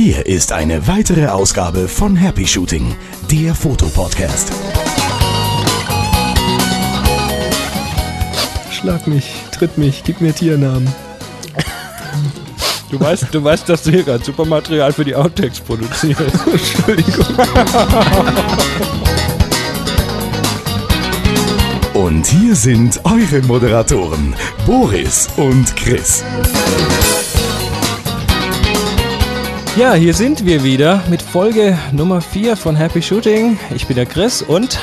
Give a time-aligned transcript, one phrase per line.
[0.00, 2.94] Hier ist eine weitere Ausgabe von Happy Shooting,
[3.32, 4.52] der Fotopodcast.
[8.70, 10.86] Schlag mich, tritt mich, gib mir Tiernamen.
[12.92, 16.20] Du weißt, du weißt, dass du hier gerade Supermaterial für die Outtakes produzierst.
[16.46, 17.26] Entschuldigung.
[21.94, 26.22] Und hier sind eure Moderatoren, Boris und Chris.
[29.78, 33.56] Ja, hier sind wir wieder mit Folge Nummer 4 von Happy Shooting.
[33.72, 34.76] Ich bin der Chris und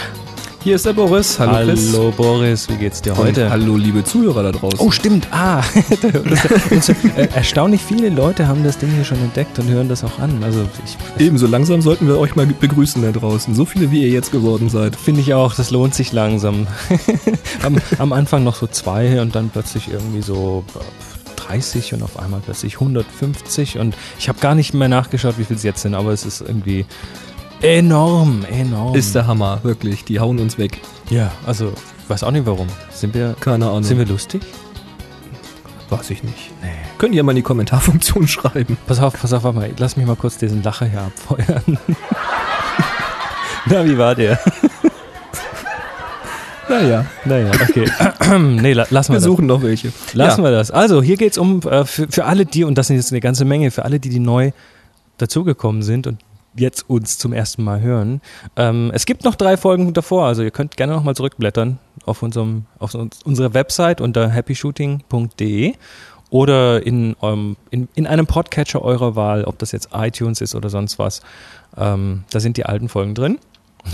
[0.63, 1.37] Hier ist der Boris.
[1.37, 1.91] Hallo, Chris.
[1.91, 3.43] Hallo Boris, wie geht's dir heute?
[3.43, 4.79] Und hallo, liebe Zuhörer da draußen.
[4.79, 5.27] Oh, stimmt.
[5.31, 5.61] Ah,
[6.71, 10.17] das, äh, erstaunlich viele Leute haben das Ding hier schon entdeckt und hören das auch
[10.19, 10.41] an.
[10.45, 13.53] Also ich Ebenso langsam sollten wir euch mal begrüßen da draußen.
[13.53, 14.95] So viele, wie ihr jetzt geworden seid.
[14.95, 16.67] finde ich auch, das lohnt sich langsam.
[17.63, 21.14] am, am Anfang noch so zwei und dann plötzlich irgendwie so äh,
[21.47, 25.55] 30 und auf einmal plötzlich 150 und ich habe gar nicht mehr nachgeschaut, wie viel
[25.55, 26.85] es jetzt sind, aber es ist irgendwie
[27.61, 28.95] enorm, enorm.
[28.95, 30.03] Ist der Hammer, wirklich.
[30.05, 30.81] Die hauen uns weg.
[31.09, 32.67] ja, also ich weiß auch nicht warum.
[32.91, 33.83] Sind wir, Keine Ahnung.
[33.83, 34.41] sind wir lustig?
[35.89, 36.51] Weiß ich nicht.
[36.97, 38.77] Könnt ihr mal in die Kommentarfunktion schreiben.
[38.87, 39.71] Pass auf, pass auf, warte mal.
[39.77, 41.77] Lass mich mal kurz diesen Lacher hier abfeuern.
[43.67, 44.39] Na, wie war der?
[46.69, 47.89] Naja, Naja, okay.
[48.39, 49.23] nee, la lassen wir wir das.
[49.23, 49.91] suchen noch welche.
[50.13, 50.47] Lassen ja.
[50.47, 50.71] wir das.
[50.71, 53.45] Also, hier geht's um, äh, für, für alle die, und das sind jetzt eine ganze
[53.45, 54.51] Menge, für alle die, die neu
[55.17, 56.19] dazugekommen sind und
[56.57, 58.21] jetzt uns zum ersten Mal hören.
[58.55, 62.65] Ähm, es gibt noch drei Folgen davor, also ihr könnt gerne nochmal zurückblättern auf, unserem,
[62.79, 65.73] auf uns- unserer Website unter happyshooting.de
[66.29, 70.69] oder in, eurem, in, in einem Podcatcher eurer Wahl, ob das jetzt iTunes ist oder
[70.69, 71.21] sonst was.
[71.77, 73.37] Ähm, da sind die alten Folgen drin.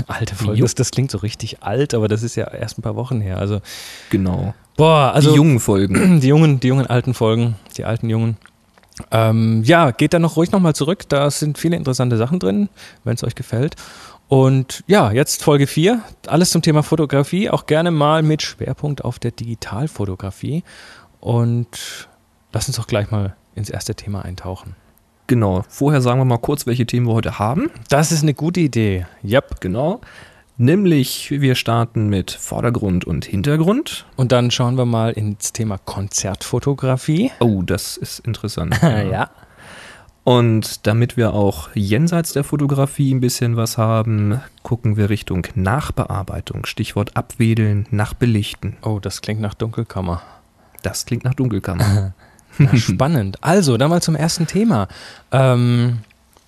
[0.08, 0.66] Alte Folgen, Jo.
[0.66, 3.38] das, das klingt so richtig alt, aber das ist ja erst ein paar Wochen her.
[3.38, 3.62] Also,
[4.10, 4.54] Genau.
[4.78, 6.20] boah, also die jungen Folgen.
[6.22, 8.38] die jungen, die jungen alten Folgen, die alten jungen.
[9.10, 11.10] Ähm, ja, geht da noch ruhig nochmal zurück.
[11.10, 12.70] Da sind viele interessante Sachen drin,
[13.04, 13.76] wenn es euch gefällt.
[14.28, 16.02] Und ja, jetzt Folge 4.
[16.28, 20.64] Alles zum Thema Fotografie, auch gerne mal mit Schwerpunkt auf der Digitalfotografie.
[21.20, 22.08] Und
[22.54, 24.76] lass uns doch gleich mal ins erste Thema eintauchen.
[25.32, 25.64] Genau.
[25.70, 27.72] Vorher sagen wir mal kurz, welche Themen wir heute haben.
[27.88, 29.06] Das ist eine gute Idee.
[29.24, 29.62] Yep.
[29.62, 30.02] Genau.
[30.58, 34.06] Nämlich, wir starten mit Vordergrund und Hintergrund.
[34.18, 37.32] Und dann schauen wir mal ins Thema Konzertfotografie.
[37.40, 38.78] Oh, das ist interessant.
[38.84, 39.30] ja.
[40.26, 46.66] Und damit wir auch jenseits der Fotografie ein bisschen was haben, gucken wir Richtung Nachbearbeitung.
[46.66, 48.76] Stichwort abwedeln, nachbelichten.
[48.82, 50.22] Oh, das klingt nach Dunkelkammer.
[50.84, 52.14] Das klingt nach Dunkelkammer.
[52.64, 53.38] Ja, spannend.
[53.42, 54.88] Also, dann mal zum ersten Thema.
[55.32, 56.00] Ähm,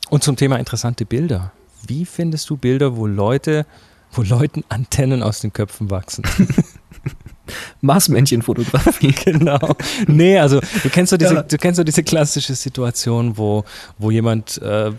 [0.10, 1.52] und zum Thema interessante Bilder.
[1.88, 3.66] Wie findest du Bilder, wo Leute,
[4.12, 6.24] wo Leuten Antennen aus den Köpfen wachsen?
[7.82, 9.12] Marsmännchenfotografie.
[9.26, 9.76] genau.
[10.08, 11.44] Nee, also du kennst so diese, Ja.
[11.44, 13.66] du kennst so diese klassische Situation, wo,
[13.98, 14.92] wo jemand, äh,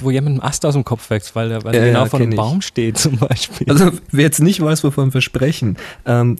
[0.00, 2.06] wo jemand einen Ast aus dem Kopf wächst, weil er, weil er Ja, genau ja,
[2.06, 2.36] vor einem ich.
[2.36, 3.68] Baum steht zum Beispiel.
[3.68, 6.36] Also, wer jetzt nicht weiß, wovon wir sprechen, ähm,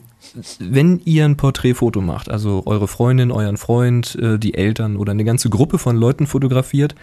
[0.59, 5.23] wenn ihr ein Porträtfoto macht, also eure Freundin, euren Freund, äh, die Eltern oder eine
[5.23, 6.95] ganze Gruppe von Leuten fotografiert,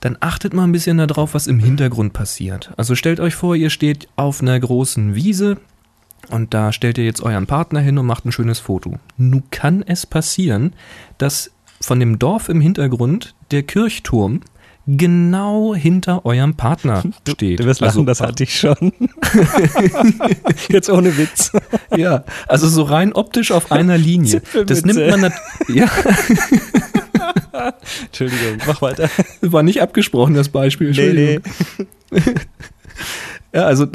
[0.00, 2.72] dann achtet mal ein bisschen darauf, was im Hintergrund passiert.
[2.76, 5.56] Also stellt euch vor, ihr steht auf einer großen Wiese
[6.30, 8.98] und da stellt ihr jetzt euren Partner hin und macht ein schönes Foto.
[9.16, 10.74] Nun kann es passieren,
[11.16, 14.40] dass von dem Dorf im Hintergrund der Kirchturm
[14.86, 17.60] genau hinter eurem Partner steht.
[17.60, 18.76] Du wirst lachen, Also- das hatte ich schon.
[20.68, 21.52] Jetzt ohne Witz.
[21.96, 24.42] Ja, also so rein optisch auf einer Linie.
[24.66, 25.32] Das nimmt man
[25.68, 25.88] ja,
[28.06, 29.08] Entschuldigung, mach weiter.
[29.40, 30.88] war nicht abgesprochen das Beispiel.
[30.88, 31.42] Entschuldigung.
[33.52, 33.86] Ja, also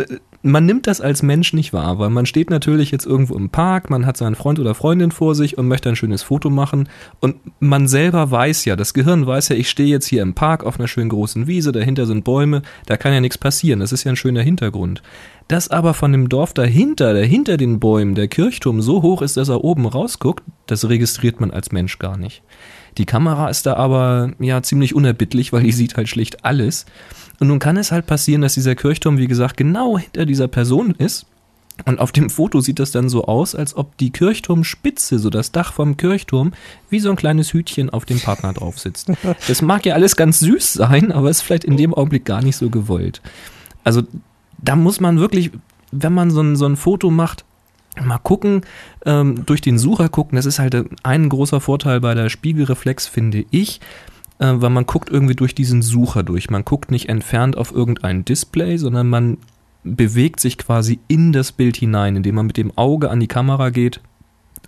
[0.42, 3.90] man nimmt das als Mensch nicht wahr, weil man steht natürlich jetzt irgendwo im Park,
[3.90, 6.88] man hat seinen Freund oder Freundin vor sich und möchte ein schönes Foto machen
[7.20, 10.64] und man selber weiß ja, das Gehirn weiß ja, ich stehe jetzt hier im Park
[10.64, 14.06] auf einer schönen großen Wiese, dahinter sind Bäume, da kann ja nichts passieren, das ist
[14.06, 15.02] ja ein schöner Hintergrund.
[15.50, 19.36] Dass aber von dem Dorf dahinter, der hinter den Bäumen, der Kirchturm so hoch ist,
[19.36, 22.44] dass er oben rausguckt, das registriert man als Mensch gar nicht.
[22.98, 26.86] Die Kamera ist da aber ja ziemlich unerbittlich, weil die sieht halt schlicht alles.
[27.40, 30.92] Und nun kann es halt passieren, dass dieser Kirchturm, wie gesagt, genau hinter dieser Person
[30.92, 31.26] ist.
[31.86, 35.54] Und auf dem Foto sieht das dann so aus, als ob die Kirchturmspitze, so das
[35.54, 36.52] Dach vom Kirchturm,
[36.90, 39.12] wie so ein kleines Hütchen auf dem Partner drauf sitzt.
[39.48, 42.58] Das mag ja alles ganz süß sein, aber ist vielleicht in dem Augenblick gar nicht
[42.58, 43.22] so gewollt.
[43.84, 44.04] Also
[44.58, 45.52] da muss man wirklich,
[45.92, 47.46] wenn man so ein, so ein Foto macht,
[48.04, 48.62] mal gucken,
[49.06, 50.36] ähm, durch den Sucher gucken.
[50.36, 53.80] Das ist halt ein großer Vorteil bei der Spiegelreflex, finde ich,
[54.40, 56.50] äh, weil man guckt irgendwie durch diesen Sucher durch.
[56.50, 59.38] Man guckt nicht entfernt auf irgendein Display, sondern man
[59.84, 63.70] bewegt sich quasi in das Bild hinein, indem man mit dem Auge an die Kamera
[63.70, 64.02] geht.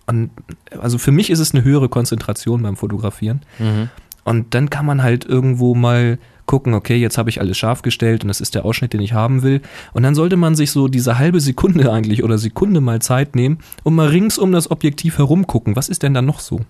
[0.06, 0.32] Und
[0.80, 3.42] also für mich ist es eine höhere Konzentration beim Fotografieren.
[3.60, 3.90] Mhm.
[4.24, 8.24] Und dann kann man halt irgendwo mal gucken, okay, jetzt habe ich alles scharf gestellt
[8.24, 9.62] und das ist der Ausschnitt, den ich haben will.
[9.94, 13.60] Und dann sollte man sich so diese halbe Sekunde eigentlich oder Sekunde mal Zeit nehmen
[13.84, 15.76] und mal rings um das Objektiv herum gucken.
[15.76, 16.62] Was ist denn da noch so?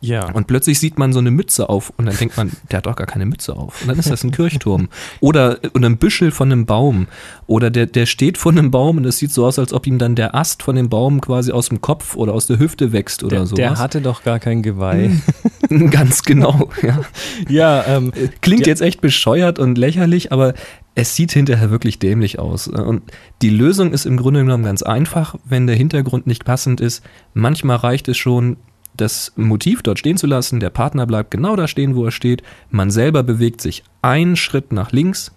[0.00, 0.32] Ja.
[0.32, 2.96] Und plötzlich sieht man so eine Mütze auf und dann denkt man, der hat doch
[2.96, 3.82] gar keine Mütze auf.
[3.82, 4.88] Und dann ist das ein Kirchturm.
[5.20, 7.06] Oder, oder ein Büschel von einem Baum.
[7.46, 9.98] Oder der, der steht vor einem Baum und es sieht so aus, als ob ihm
[9.98, 13.22] dann der Ast von dem Baum quasi aus dem Kopf oder aus der Hüfte wächst
[13.22, 13.56] oder der, so.
[13.56, 15.10] der hatte doch gar kein Geweih.
[15.90, 17.00] Ganz genau, ja.
[17.48, 20.54] ja, ähm, Klingt jetzt echt bescheuert und lächerlich, aber
[20.94, 22.68] es sieht hinterher wirklich dämlich aus.
[22.68, 23.02] Und
[23.42, 27.04] die Lösung ist im Grunde genommen ganz einfach, wenn der Hintergrund nicht passend ist.
[27.34, 28.56] Manchmal reicht es schon,
[28.96, 32.42] das Motiv dort stehen zu lassen, der Partner bleibt genau da stehen, wo er steht,
[32.70, 35.32] man selber bewegt sich einen Schritt nach links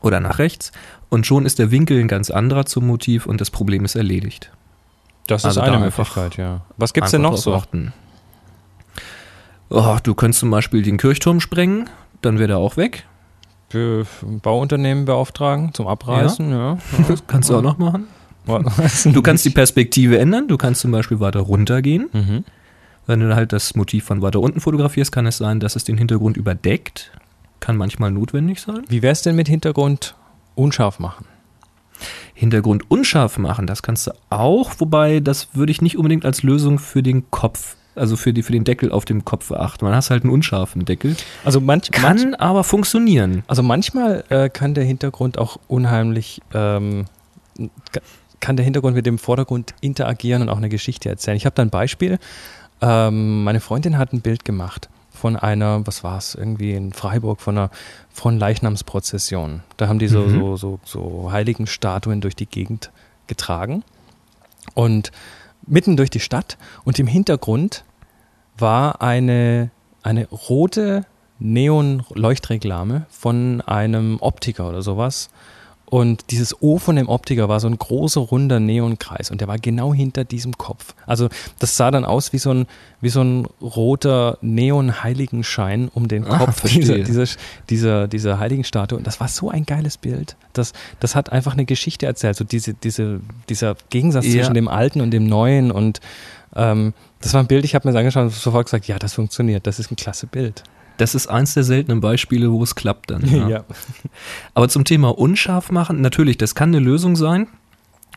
[0.00, 0.72] oder nach rechts
[1.08, 4.50] und schon ist der Winkel ein ganz anderer zum Motiv und das Problem ist erledigt.
[5.26, 6.60] das ist Also eine da einfach- Möglichkeit, ja.
[6.76, 7.54] Was gibt's denn Einfach noch so?
[7.54, 7.92] achten.
[9.68, 11.88] Oh, du könntest zum Beispiel den Kirchturm sprengen,
[12.22, 13.04] dann wäre der auch weg.
[13.68, 16.78] Für Bauunternehmen beauftragen zum Abreißen, ja.
[17.08, 18.06] Das kannst du auch noch machen.
[18.46, 18.60] ja.
[19.06, 20.46] Du kannst die Perspektive ändern.
[20.46, 22.08] Du kannst zum Beispiel weiter runter gehen.
[22.12, 22.44] mhm.
[23.06, 25.96] Wenn du halt das Motiv von weiter unten fotografierst, kann es sein, dass es den
[25.98, 27.12] Hintergrund überdeckt.
[27.60, 28.82] Kann manchmal notwendig sein.
[28.88, 30.14] Wie wär's denn mit Hintergrund
[30.54, 31.24] unscharf machen?
[32.34, 36.78] Hintergrund unscharf machen, das kannst du auch, wobei das würde ich nicht unbedingt als Lösung
[36.78, 39.84] für den Kopf, also für, die, für den Deckel auf dem Kopf beachten.
[39.86, 41.16] Man hast halt einen unscharfen Deckel.
[41.44, 43.42] Also manch, Kann manch, aber funktionieren.
[43.46, 47.06] also manchmal äh, kann der Hintergrund auch unheimlich ähm,
[47.92, 48.00] ka-
[48.40, 51.38] kann der Hintergrund mit dem Vordergrund interagieren und auch eine Geschichte erzählen.
[51.38, 52.18] Ich habe da ein Beispiel.
[52.80, 57.40] Ähm, meine Freundin hat ein Bild gemacht von einer, was war es, irgendwie in Freiburg,
[57.40, 57.70] von einer
[58.12, 59.62] von Leichnamsprozession.
[59.78, 60.30] Da haben die so, Mhm.
[60.30, 62.90] so, so, so heiligen Statuen durch die Gegend
[63.26, 63.82] getragen
[64.74, 65.10] und
[65.66, 67.84] mitten durch die Stadt und im Hintergrund
[68.58, 69.70] war eine,
[70.02, 71.04] eine rote
[71.38, 75.30] Neon-Leuchtreklame von einem Optiker oder sowas.
[75.88, 79.56] Und dieses O von dem Optiker war so ein großer runder Neonkreis und der war
[79.58, 80.94] genau hinter diesem Kopf.
[81.06, 81.28] Also
[81.60, 82.66] das sah dann aus wie so ein,
[83.00, 86.80] wie so ein roter Neon-Heiligenschein um den Ah, Kopf verstehe.
[87.04, 87.26] dieser, dieser,
[87.70, 88.98] dieser, dieser Heiligenstatue.
[88.98, 90.36] Und das war so ein geiles Bild.
[90.52, 92.36] Das, das hat einfach eine Geschichte erzählt.
[92.36, 94.32] So diese, diese, dieser Gegensatz Ja.
[94.32, 95.70] zwischen dem Alten und dem Neuen.
[95.70, 96.00] Und
[96.54, 99.14] ähm, das war ein Bild, ich habe mir das angeschaut und sofort gesagt, ja, das
[99.14, 99.66] funktioniert.
[99.66, 100.64] Das ist ein klasse Bild.
[100.96, 103.22] Das ist eins der seltenen Beispiele, wo es klappt dann.
[103.50, 103.64] Ja.
[104.54, 107.46] Aber zum Thema unscharf machen, natürlich, das kann eine Lösung sein.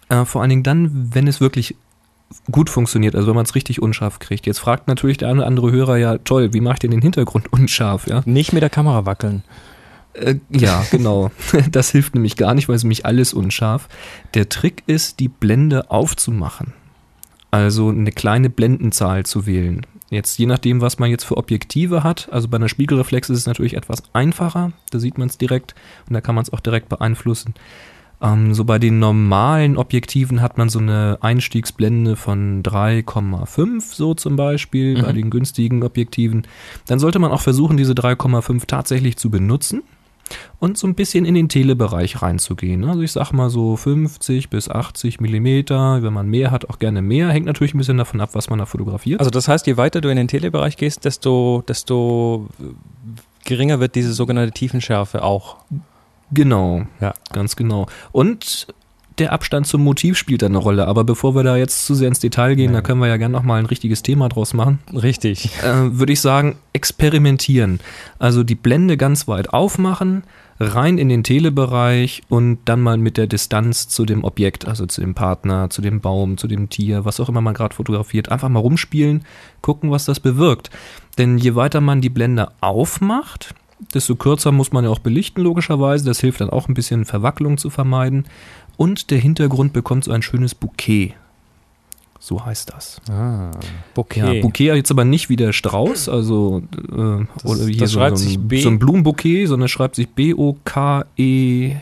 [0.09, 1.75] Äh, vor allen Dingen dann, wenn es wirklich
[2.51, 4.45] gut funktioniert, also wenn man es richtig unscharf kriegt.
[4.45, 7.01] Jetzt fragt natürlich der eine oder andere Hörer ja, toll, wie mache ich denn den
[7.01, 8.07] Hintergrund unscharf?
[8.07, 9.43] Ja, Nicht mit der Kamera wackeln.
[10.13, 11.31] äh, ja genau.
[11.71, 13.87] Das hilft nämlich gar nicht, weil es nämlich alles unscharf.
[14.35, 16.73] Der Trick ist, die Blende aufzumachen.
[17.51, 19.85] Also eine kleine Blendenzahl zu wählen.
[20.09, 23.45] Jetzt je nachdem, was man jetzt für Objektive hat, also bei einer Spiegelreflex ist es
[23.45, 25.75] natürlich etwas einfacher, da sieht man es direkt
[26.07, 27.53] und da kann man es auch direkt beeinflussen.
[28.21, 34.35] Ähm, so bei den normalen Objektiven hat man so eine Einstiegsblende von 3,5 so zum
[34.35, 35.15] Beispiel, bei Mhm.
[35.15, 36.45] den günstigen Objektiven.
[36.87, 39.83] Dann sollte man auch versuchen, diese 3,5 tatsächlich zu benutzen
[40.59, 42.83] und so ein bisschen in den Telebereich reinzugehen.
[42.85, 46.01] Also ich sag mal so 50 bis 80 Millimeter.
[46.03, 47.29] Wenn man mehr hat, auch gerne mehr.
[47.29, 49.19] Hängt natürlich ein bisschen davon ab, was man da fotografiert.
[49.19, 52.47] Also das heißt, je weiter du in den Telebereich gehst, desto, desto
[53.45, 55.57] geringer wird diese sogenannte Tiefenschärfe auch.
[56.31, 57.13] genau, Ja.
[57.33, 57.87] ganz genau.
[58.11, 58.67] Und
[59.19, 60.87] der Abstand zum Motiv spielt da eine Rolle.
[60.87, 63.33] Aber bevor wir da jetzt zu sehr ins Detail gehen, da können wir ja gerne
[63.33, 64.79] nochmal ein richtiges Thema draus machen.
[64.93, 65.49] Richtig.
[65.63, 67.79] äh, würde ich sagen, experimentieren.
[68.17, 70.23] Also die Blende ganz weit aufmachen,
[70.59, 75.01] rein in den Telebereich und dann mal mit der Distanz zu dem Objekt, also zu
[75.01, 78.49] dem Partner, zu dem Baum, zu dem Tier, was auch immer man gerade fotografiert, einfach
[78.49, 79.25] mal rumspielen,
[79.61, 80.69] gucken, was das bewirkt.
[81.17, 83.55] Denn je weiter man die Blende aufmacht,
[83.93, 86.05] desto kürzer muss man ja auch belichten, logischerweise.
[86.05, 88.25] Das hilft dann auch ein bisschen Verwacklung zu vermeiden.
[88.77, 91.13] Und der Hintergrund bekommt so ein schönes Bouquet.
[92.21, 93.01] So heißt das.
[93.09, 93.51] Ah,
[93.93, 94.35] Bouquet.
[94.35, 98.17] Ja, Bouquet jetzt aber nicht wie der Strauß, also äh, oder hier das so, schreibt
[98.17, 101.75] so, sich ein, B- so ein Blumenbouquet, sondern es schreibt sich B-O-K-E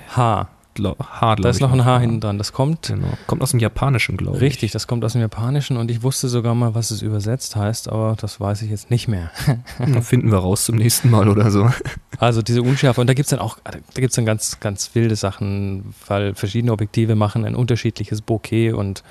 [0.77, 0.81] H.
[0.81, 1.35] glaub- H.
[1.35, 2.37] Da ist noch ein H hinten dran.
[2.37, 3.07] Das kommt Genau.
[3.27, 4.41] Kommt aus dem Japanischen, glaube ich.
[4.43, 7.89] richtig, das kommt aus dem Japanischen und ich wusste sogar mal, was es übersetzt heißt,
[7.89, 9.31] aber das weiß ich jetzt nicht mehr.
[9.79, 11.69] Dann Finden wir raus zum nächsten Mal oder so.
[12.19, 12.99] Also diese Unschärfe.
[12.99, 17.13] Und da gibt's dann auch, da gibt's dann ganz, ganz wilde Sachen, weil verschiedene Objektive
[17.13, 19.03] machen ein unterschiedliches Bouquet und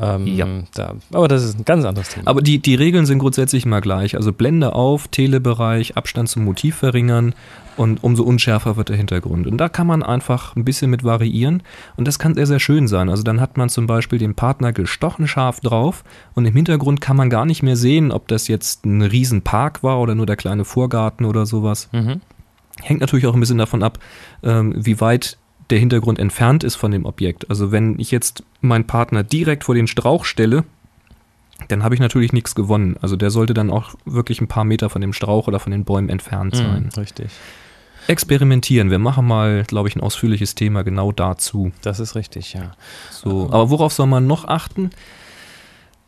[0.00, 0.46] Ähm, Ja.
[0.74, 2.28] da, aber das ist ein ganz anderes Thema.
[2.28, 4.16] Aber die, die Regeln sind grundsätzlich immer gleich.
[4.16, 7.34] Also Blende auf, Telebereich, Abstand zum Motiv verringern
[7.76, 9.46] und umso unschärfer wird der Hintergrund.
[9.46, 11.62] Und da kann man einfach ein bisschen mit variieren
[11.96, 13.08] und das kann sehr, sehr schön sein.
[13.08, 17.16] Also dann hat man zum Beispiel den Partner gestochen scharf drauf und im Hintergrund kann
[17.16, 20.64] man gar nicht mehr sehen, ob das jetzt ein Riesenpark war oder nur der kleine
[20.64, 21.88] Vorgarten oder sowas.
[21.92, 22.20] Mhm.
[22.82, 23.98] Hängt natürlich auch ein bisschen davon ab,
[24.42, 25.38] ähm, wie weit
[25.70, 27.50] der Hintergrund entfernt ist von dem Objekt.
[27.50, 30.64] Also wenn ich jetzt meinen Partner direkt vor den Strauch stelle,
[31.68, 32.96] dann habe ich natürlich nichts gewonnen.
[33.02, 35.84] Also der sollte dann auch wirklich ein paar Meter von dem Strauch oder von den
[35.84, 36.84] Bäumen entfernt sein.
[36.84, 37.30] Mhm, richtig.
[38.06, 38.90] Experimentieren.
[38.90, 41.72] Wir machen mal, glaube ich, ein ausführliches Thema genau dazu.
[41.82, 42.72] Das ist richtig, ja.
[43.10, 44.90] So, aber worauf soll man noch achten?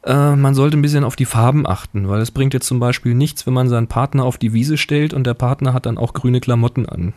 [0.05, 3.15] Äh, man sollte ein bisschen auf die Farben achten, weil es bringt jetzt zum Beispiel
[3.15, 6.15] nichts, wenn man seinen Partner auf die Wiese stellt und der Partner hat dann auch
[6.15, 7.13] grüne Klamotten an.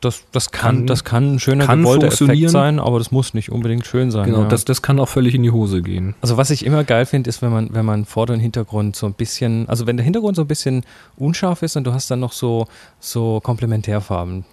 [0.00, 2.50] Das, das, kann, Kann- das kann ein schöner kann gewollter Effekt funktionieren.
[2.50, 4.26] sein, aber das muss nicht unbedingt schön sein.
[4.26, 4.48] Genau, ja.
[4.48, 6.14] das, das kann auch völlig in die Hose gehen.
[6.20, 9.06] Also was ich immer geil finde, ist, wenn man, wenn man Vorder- und Hintergrund so
[9.06, 10.84] ein bisschen, also wenn der Hintergrund so ein bisschen
[11.16, 12.66] unscharf ist und du hast dann noch so,
[13.00, 14.44] so Komplementärfarben.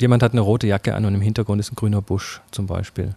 [0.00, 3.14] Jemand hat eine rote Jacke an und im Hintergrund ist ein grüner Busch zum Beispiel.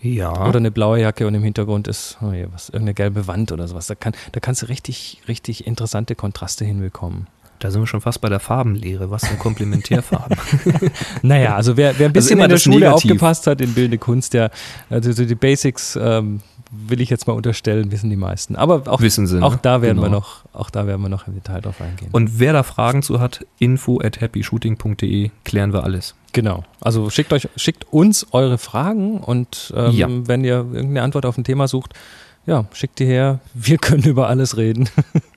[0.00, 0.46] Ja.
[0.46, 3.66] Oder eine blaue Jacke und im Hintergrund ist oh je, was, irgendeine gelbe Wand oder
[3.66, 3.86] sowas.
[3.86, 7.26] Da, kann, da kannst du richtig, richtig interessante Kontraste hinbekommen.
[7.60, 9.10] Da sind wir schon fast bei der Farbenlehre.
[9.10, 10.36] Was sind Komplementärfarben?
[11.22, 12.94] Naja, also wer, wer ein bisschen immer in der Schule Negativ.
[13.10, 14.50] aufgepasst hat in bildende Kunst, der,
[14.90, 18.54] also so die Basics ähm, will ich jetzt mal unterstellen, wissen die meisten.
[18.54, 19.42] Aber auch, Wissen sie, ne?
[19.44, 20.18] auch da werden wir Genau.
[20.18, 22.08] noch, auch da werden wir noch im Detail drauf eingehen.
[22.12, 26.14] Und wer da Fragen zu hat, info at happyshooting.de, klären wir alles.
[26.32, 26.64] genau.
[26.80, 30.06] Also schickt euch, schickt uns eure Fragen und ähm, Ja.
[30.10, 31.94] wenn ihr irgendeine Antwort auf ein Thema sucht,
[32.46, 33.40] ja, schickt die her.
[33.54, 34.88] Wir können über alles reden.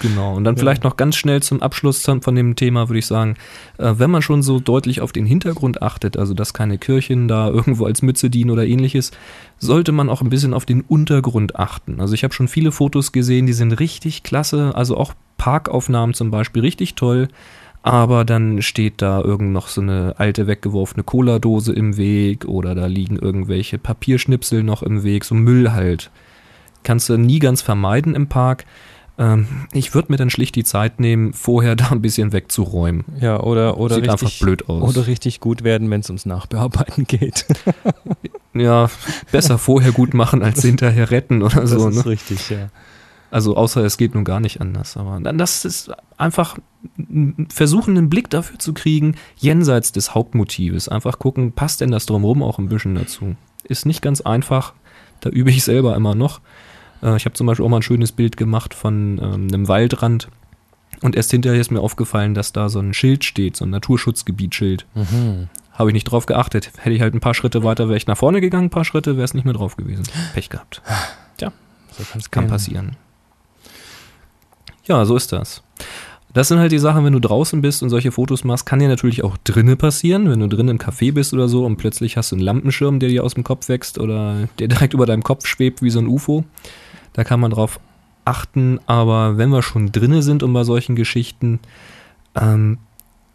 [0.00, 0.34] Genau.
[0.34, 0.60] Und dann Ja.
[0.60, 3.36] vielleicht noch ganz schnell zum Abschluss von dem Thema würde ich sagen,
[3.78, 7.48] äh, wenn man schon so deutlich auf den Hintergrund achtet, also dass keine Kirchen da
[7.48, 9.12] irgendwo als Mütze dienen oder ähnliches,
[9.58, 12.00] sollte man auch ein bisschen auf den Untergrund achten.
[12.00, 16.30] Also ich habe schon viele Fotos gesehen, die sind richtig klasse, also auch Parkaufnahmen zum
[16.30, 17.28] Beispiel richtig toll.
[17.82, 22.84] Aber dann steht da irgend noch so eine alte weggeworfene Cola-Dose im Weg oder da
[22.86, 26.10] liegen irgendwelche Papierschnipsel noch im Weg, so Müll halt.
[26.82, 28.66] Kannst du nie ganz vermeiden im Park.
[29.20, 33.04] Ähm, ich würde mir dann schlicht die Zeit nehmen, vorher da ein bisschen wegzuräumen.
[33.20, 34.96] Ja, oder, oder Sieht richtig, einfach blöd aus.
[34.96, 37.44] Oder richtig gut werden, wenn es ums Nachbearbeiten geht.
[38.54, 38.88] ja,
[39.30, 41.84] besser vorher gut machen als hinterher retten oder so.
[41.84, 42.10] das ist Ne?
[42.10, 42.70] richtig, ja.
[43.30, 44.96] Also außer es geht nun gar nicht anders.
[44.96, 46.58] Aber dann das ist einfach
[47.48, 50.88] versuchen, einen Blick dafür zu kriegen, jenseits des Hauptmotives.
[50.88, 53.36] Einfach gucken, passt denn das drumherum auch ein bisschen dazu.
[53.64, 54.72] Ist nicht ganz einfach.
[55.20, 56.40] Da übe ich selber immer noch.
[57.02, 60.28] Äh, ich habe zum Beispiel auch mal ein schönes Bild gemacht von ähm, einem Waldrand.
[61.02, 64.86] Und erst hinterher ist mir aufgefallen, dass da so ein Schild steht, so ein Naturschutzgebietsschild.
[64.94, 65.48] Mhm.
[65.72, 66.72] Habe ich nicht drauf geachtet.
[66.76, 69.16] Hätte ich halt ein paar Schritte weiter, wäre ich nach vorne gegangen, ein paar Schritte,
[69.16, 70.04] wäre es nicht mehr drauf gewesen.
[70.34, 70.82] Pech gehabt.
[71.96, 72.50] So kann's Kann gehen.
[72.50, 72.96] passieren.
[74.84, 75.62] Ja, so ist das.
[76.32, 78.88] Das sind halt die Sachen, wenn du draußen bist und solche Fotos machst, kann dir
[78.88, 82.30] natürlich auch drinnen passieren, wenn du drinnen im Café bist oder so und plötzlich hast
[82.30, 85.46] du einen Lampenschirm, der dir aus dem Kopf wächst oder der direkt über deinem Kopf
[85.46, 86.44] schwebt wie so ein UFO.
[87.12, 87.80] Da kann man drauf
[88.24, 91.60] achten, aber wenn wir schon drinnen sind und bei solchen Geschichten,
[92.34, 92.78] ähm,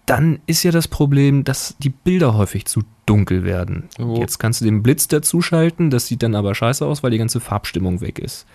[0.06, 3.90] dann ist ja das Problem, dass die Bilder häufig zu dunkel werden.
[4.00, 4.16] Oh.
[4.20, 7.40] Jetzt kannst du den Blitz dazuschalten, das sieht dann aber scheiße aus, weil die ganze
[7.40, 8.46] Farbstimmung weg ist.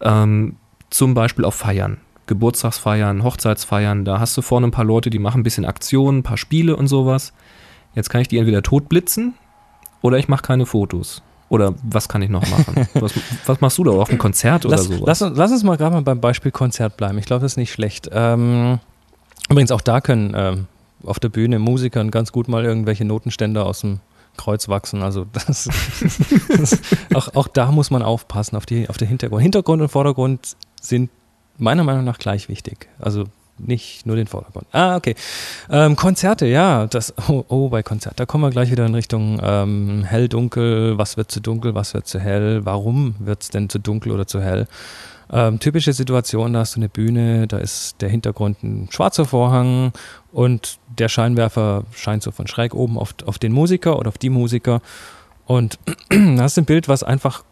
[0.00, 0.56] Ähm,
[0.88, 1.98] zum Beispiel auf Feiern.
[2.26, 6.22] Geburtstagsfeiern, Hochzeitsfeiern, da hast du vorne ein paar Leute, die machen ein bisschen Aktionen, ein
[6.22, 7.32] paar Spiele und sowas.
[7.94, 9.34] Jetzt kann ich die entweder totblitzen
[10.00, 11.22] oder ich mache keine Fotos.
[11.50, 12.88] Oder was kann ich noch machen?
[12.94, 13.12] was,
[13.44, 13.90] was machst du da?
[13.90, 15.00] Auch ein Konzert oder sowas?
[15.04, 17.18] lass, uns- lass uns mal gerade mal beim Beispiel Konzert bleiben.
[17.18, 18.08] Ich glaube, das ist nicht schlecht.
[18.12, 18.78] Ähm,
[19.50, 20.66] übrigens, auch da können ähm,
[21.04, 23.98] auf der Bühne Musikern ganz gut mal irgendwelche Notenständer aus dem
[24.36, 25.02] Kreuz wachsen.
[25.02, 25.68] Also das,
[26.56, 26.78] das,
[27.14, 29.42] auch, auch da muss man aufpassen auf, die, auf den Hintergrund.
[29.42, 31.10] Hintergrund und Vordergrund sind
[31.58, 32.88] meiner Meinung nach gleich wichtig.
[33.00, 33.24] Also
[33.66, 34.66] nicht nur den Vordergrund.
[34.72, 35.14] Ah, okay.
[35.70, 39.40] Ähm, Konzerte, ja, das, oh, oh, bei Konzert, da kommen wir gleich wieder in Richtung
[39.42, 43.68] ähm, hell, dunkel, was wird zu dunkel, was wird zu hell, warum wird es denn
[43.68, 44.66] zu dunkel oder zu hell?
[45.32, 49.92] Ähm, typische Situation, da hast du eine Bühne, da ist der Hintergrund ein schwarzer Vorhang
[50.32, 54.30] und der Scheinwerfer scheint so von schräg oben auf, auf den Musiker oder auf die
[54.30, 54.82] Musiker
[55.46, 57.44] und da hast du ein Bild, was einfach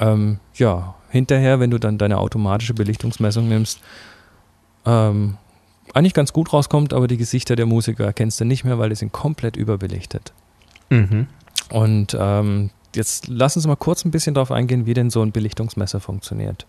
[0.00, 3.80] ähm, ja, hinterher, wenn du dann deine automatische Belichtungsmessung nimmst,
[4.88, 5.36] ähm,
[5.94, 8.96] eigentlich ganz gut rauskommt, aber die Gesichter der Musiker erkennst du nicht mehr, weil die
[8.96, 10.32] sind komplett überbelichtet.
[10.90, 11.26] mhm.
[11.70, 15.32] Und ähm, jetzt lass uns mal kurz ein bisschen darauf eingehen, wie denn so ein
[15.32, 16.66] Belichtungsmesser funktioniert.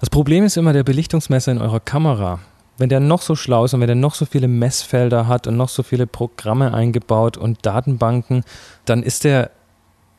[0.00, 2.40] Das Problem ist immer der Belichtungsmesser in eurer Kamera.
[2.76, 5.56] Wenn der noch so schlau ist und wenn der noch so viele Messfelder hat und
[5.56, 8.44] noch so viele Programme eingebaut und Datenbanken,
[8.84, 9.50] dann ist der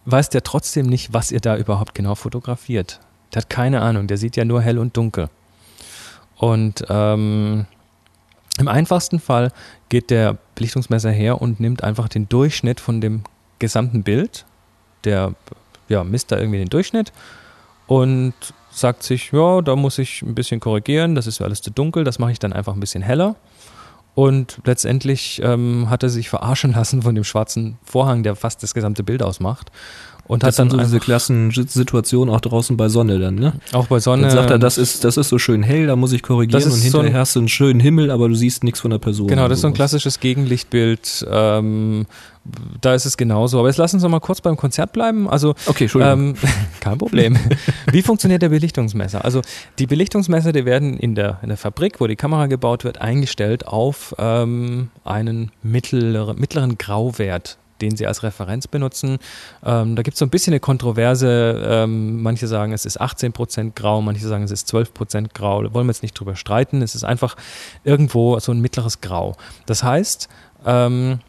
[0.06, 3.00] weiß der trotzdem nicht, was ihr da überhaupt genau fotografiert.
[3.34, 5.30] Der hat keine Ahnung, der sieht ja nur hell und dunkel.
[6.38, 7.66] Und ähm,
[8.58, 9.52] im einfachsten Fall
[9.90, 13.24] geht der Belichtungsmesser her und nimmt einfach den Durchschnitt von dem
[13.60, 14.46] gesamten Bild.
[15.04, 15.34] Der
[15.88, 17.12] ja, misst da irgendwie den Durchschnitt
[17.88, 18.34] und
[18.72, 22.20] sagt sich, ja, da muss ich ein bisschen korrigieren, das ist alles zu dunkel, das
[22.20, 23.36] mache ich dann einfach ein bisschen heller.
[24.16, 28.74] Und letztendlich ähm, hat er sich verarschen lassen von dem schwarzen Vorhang, der fast das
[28.74, 29.72] gesamte Bild ausmacht.
[30.28, 33.54] Und Das hat dann so diese Klassensituationen auch draußen bei Sonne dann, ne?
[33.74, 34.24] auch bei Sonne.
[34.24, 36.72] Dann sagt er, das ist, das ist so schön hell, da muss ich korrigieren und
[36.72, 39.28] so ein- hinterher hast du einen schönen Himmel, aber du siehst nichts von der Person.
[39.28, 41.26] Genau, das ist so ein klassisches Gegenlichtbild.
[41.30, 42.08] Ähm,
[42.82, 43.60] da ist es genauso.
[43.60, 45.28] Aber jetzt lassen Sie uns mal kurz beim Konzert bleiben.
[45.30, 46.20] Also Okay, Entschuldigung.
[46.30, 46.36] Ähm,
[46.80, 47.38] kein Problem.
[47.92, 49.26] Wie funktioniert der Belichtungsmesser?
[49.26, 49.42] Also
[49.80, 53.66] die Belichtungsmesser, die werden in der, in der Fabrik, wo die Kamera gebaut wird, eingestellt
[53.68, 59.18] auf ähm, einen mittleren, mittleren Grauwert den sie als Referenz benutzen.
[59.64, 61.62] Ähm, da gibt es so ein bisschen eine Kontroverse.
[61.66, 65.64] Ähm, manche sagen, es ist 18% grau, manche sagen, es ist 12% grau.
[65.64, 66.82] Da wollen wir jetzt nicht drüber streiten.
[66.82, 67.36] Es ist einfach
[67.84, 69.36] irgendwo so ein mittleres Grau.
[69.66, 70.30] Das heißt,
[70.66, 71.20] ähm,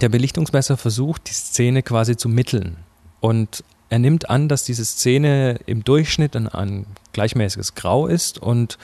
[0.00, 2.76] der Belichtungsmesser versucht, die Szene quasi zu mitteln.
[3.20, 8.78] Und er nimmt an, dass diese Szene im Durchschnitt ein, ein gleichmäßiges Grau ist und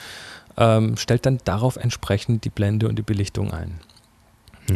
[0.57, 3.79] ähm, stellt dann darauf entsprechend die Blende und die Belichtung ein.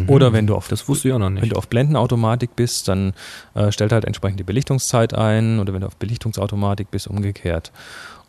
[0.08, 1.54] Oder wenn du auf das wusste ich auch noch wenn nicht.
[1.54, 3.14] du auf Blendenautomatik bist, dann
[3.56, 7.72] äh, stellt halt entsprechend die Belichtungszeit ein oder wenn du auf Belichtungsautomatik bist, umgekehrt.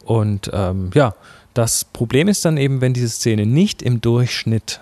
[0.04, 1.14] Und ähm, ja,
[1.54, 4.80] das Problem ist dann eben, wenn diese Szene nicht im Durchschnitt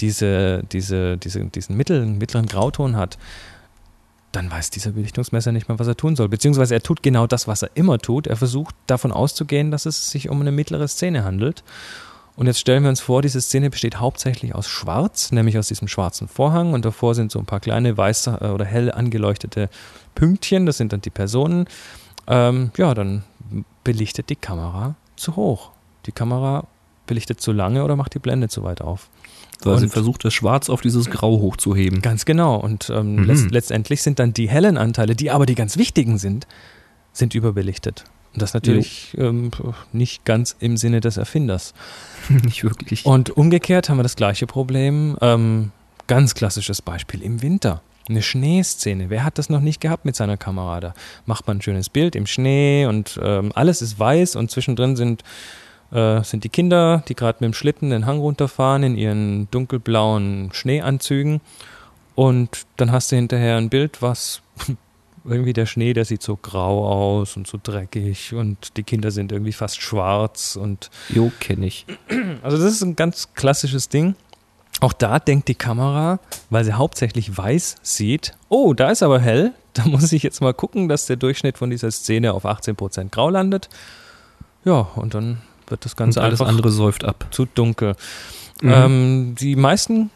[0.00, 3.18] diese, diese, diese, diesen mittleren, mittleren Grauton hat,
[4.32, 6.28] dann weiß dieser Belichtungsmesser nicht mehr, was er tun soll.
[6.28, 8.26] Beziehungsweise er tut genau das, was er immer tut.
[8.26, 11.64] Er versucht davon auszugehen, dass es sich um eine mittlere Szene handelt.
[12.38, 15.88] Und jetzt stellen wir uns vor, diese Szene besteht hauptsächlich aus Schwarz, nämlich aus diesem
[15.88, 19.68] schwarzen Vorhang und davor sind so ein paar kleine weiße äh, oder hell angeleuchtete
[20.14, 21.66] Pünktchen, das sind dann die Personen.
[22.28, 23.24] Ähm, ja, dann
[23.82, 25.70] belichtet die Kamera zu hoch.
[26.06, 26.68] Die Kamera
[27.08, 29.08] belichtet zu lange oder macht die Blende zu weit auf.
[29.64, 32.02] Weil sie Und- versucht, das Schwarz auf dieses Grau hochzuheben.
[32.02, 32.54] Ganz genau.
[32.54, 33.24] Und ähm, Mhm.
[33.24, 36.46] letzt, letztendlich sind dann die hellen Anteile, die aber die ganz wichtigen sind,
[37.12, 38.04] sind überbelichtet.
[38.32, 39.50] Und das natürlich ähm,
[39.92, 41.74] nicht ganz im Sinne des Erfinders.
[42.28, 43.06] nicht wirklich.
[43.06, 45.16] Und umgekehrt haben wir das gleiche Problem.
[45.20, 45.72] Ähm,
[46.06, 47.82] ganz klassisches Beispiel im Winter.
[48.08, 49.10] Eine Schneeszene.
[49.10, 50.80] Wer hat das noch nicht gehabt mit seiner Kamera?
[50.80, 50.94] Da
[51.26, 55.22] macht man ein schönes Bild im Schnee und ähm, alles ist weiß und zwischendrin sind,
[55.92, 60.50] äh, sind die Kinder, die gerade mit dem Schlitten den Hang runterfahren in ihren dunkelblauen
[60.52, 61.40] Schneeanzügen.
[62.14, 64.40] Und dann hast du hinterher ein Bild, was
[65.28, 69.32] irgendwie der Schnee, der sieht so grau aus und so dreckig und die Kinder sind
[69.32, 71.86] irgendwie fast schwarz und Jo, kenne ich.
[72.42, 74.14] also das ist ein ganz klassisches Ding.
[74.80, 79.52] Auch da denkt die Kamera, weil sie hauptsächlich weiß sieht, oh, da ist aber hell,
[79.74, 83.28] da muss ich jetzt mal gucken, dass der Durchschnitt von dieser Szene auf 18% grau
[83.30, 83.68] landet.
[84.64, 87.26] Ja, und dann wird das Und Ganze alles einfach andere säuft ab.
[87.30, 87.94] zu dunkel.
[88.62, 88.72] Mhm.
[88.72, 90.10] Ähm, die meisten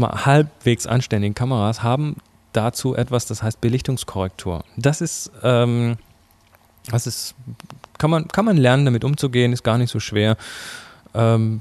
[0.00, 2.16] halbwegs anständigen Kameras haben
[2.52, 4.64] dazu etwas, das heißt Belichtungskorrektur.
[4.76, 5.96] Das ist, ähm,
[6.90, 7.34] das ist,
[7.98, 10.36] kann man, kann man lernen, damit umzugehen, ist gar nicht so schwer.
[11.14, 11.60] Ähm,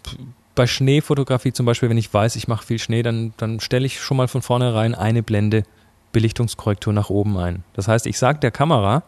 [0.56, 4.02] bei Schneefotografie zum Beispiel, wenn ich weiß, ich mache viel Schnee, dann, dann stelle ich
[4.02, 5.64] schon mal von vornherein eine Blende
[6.12, 7.64] Belichtungskorrektur nach oben ein.
[7.74, 9.04] Das heißt, ich sage der Kamera,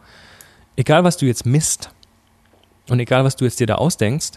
[0.76, 1.90] egal was du jetzt misst
[2.88, 4.32] und egal was du jetzt dir da ausdenkst,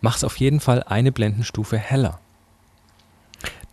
[0.00, 2.20] mach's auf jeden Fall eine Blendenstufe heller.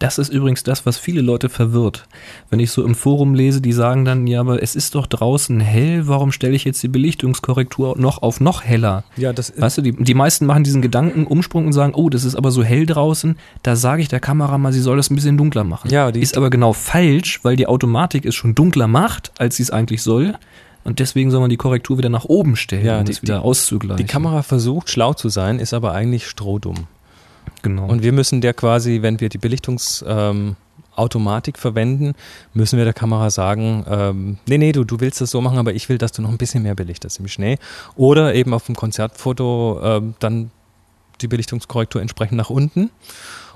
[0.02, 2.06] Das ist übrigens das, was viele Leute verwirrt.
[2.50, 5.60] Wenn ich so im Forum lese, die sagen dann, ja, aber es ist doch draußen
[5.60, 9.04] hell, warum stelle ich jetzt die Belichtungskorrektur noch auf noch heller?
[9.18, 12.36] Ja, das Weißt du, die, die meisten machen diesen Gedankenumsprung und sagen, oh, das ist
[12.36, 15.38] aber so hell draußen, da sage ich der Kamera mal, sie soll das ein bisschen
[15.38, 15.90] dunkler machen.
[15.92, 19.64] Ja, die- ist aber genau falsch, weil die Automatik es schon dunkler macht, als sie
[19.64, 20.36] es eigentlich soll.
[20.84, 23.44] Und deswegen soll man die Korrektur wieder nach oben stellen, Ja, um die- das wieder
[23.44, 24.04] auszugleichen.
[24.04, 26.88] die Kamera versucht schlau zu sein, ist aber eigentlich strohdumm.
[27.62, 27.86] Genau.
[27.86, 30.56] Und wir müssen der quasi, wenn wir die Belichtungsautomatik
[30.94, 32.14] Automatik verwenden,
[32.54, 35.74] müssen wir der Kamera sagen, ähm, nee, nee, du, du willst das so machen, aber
[35.74, 37.58] ich will, dass du noch ein bisschen mehr belichtest im Schnee.
[37.96, 40.52] Oder eben auf dem Konzertfoto ähm, dann
[41.22, 42.90] die Belichtungskorrektur entsprechend nach unten.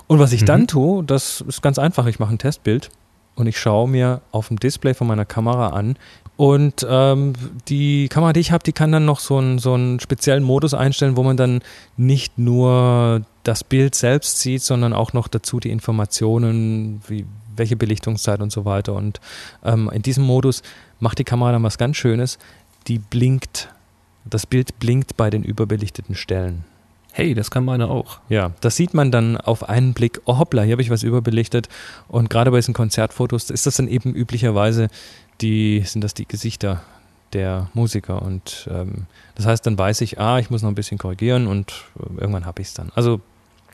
[0.06, 0.46] Und was ich Mhm.
[0.46, 2.90] dann tue, das ist ganz einfach, ich mache ein Testbild
[3.34, 5.96] und ich schaue mir auf dem Display von meiner Kamera an.
[6.36, 7.32] Und ähm,
[7.68, 10.74] die Kamera, die ich habe, die kann dann noch so einen, so einen speziellen Modus
[10.74, 11.62] einstellen, wo man dann
[11.96, 17.24] nicht nur das Bild selbst sieht, sondern auch noch dazu die Informationen, wie,
[17.56, 18.92] welche Belichtungszeit und so weiter.
[18.92, 19.20] Und
[19.64, 20.62] ähm, in diesem Modus
[21.00, 22.38] macht die Kamera dann was ganz Schönes.
[22.86, 23.70] Die blinkt,
[24.24, 26.64] das Bild blinkt bei den überbelichteten Stellen.
[27.16, 28.18] hey, das kann meine auch.
[28.28, 31.70] Ja, das sieht man dann auf einen Blick, oh hoppla, hier habe ich was überbelichtet.
[32.08, 34.88] Und gerade bei diesen Konzertfotos ist das dann eben üblicherweise
[35.40, 36.82] die, sind das die Gesichter
[37.32, 38.22] der Musiker.
[38.22, 41.84] Und ähm, das heißt, dann weiß ich, ah, ich muss noch ein bisschen korrigieren und
[41.98, 42.90] äh, irgendwann habe ich es dann.
[42.94, 43.20] Also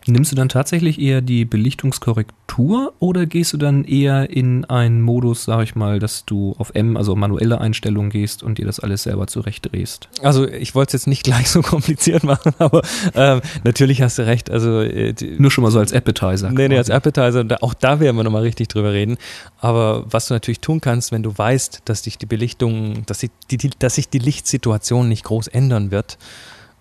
[0.06, 5.44] Nimmst du dann tatsächlich eher die Belichtungskorrektur oder gehst du dann eher in einen Modus,
[5.44, 9.04] sag ich mal, dass du auf M, also manuelle Einstellungen gehst und dir das alles
[9.04, 10.08] selber zurechtdrehst?
[10.22, 12.82] Also ich wollte es jetzt nicht gleich so kompliziert machen, aber
[13.14, 14.50] ähm, natürlich hast du recht.
[14.50, 16.50] Also äh, nur schon mal so als Appetizer.
[16.50, 17.44] Nee, nee, als Appetizer.
[17.60, 19.18] Auch da werden wir nochmal richtig drüber reden.
[19.60, 23.30] Aber was du natürlich tun kannst, wenn du weißt, dass sich die Belichtung, dass sich
[23.50, 26.18] die, dass sich die Lichtsituation nicht groß ändern wird,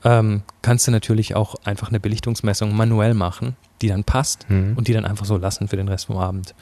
[0.03, 4.73] ähm, kannst du natürlich auch einfach eine Belichtungsmessung manuell machen, die dann passt mhm.
[4.75, 6.55] und die dann einfach so lassen für den Rest vom Abend.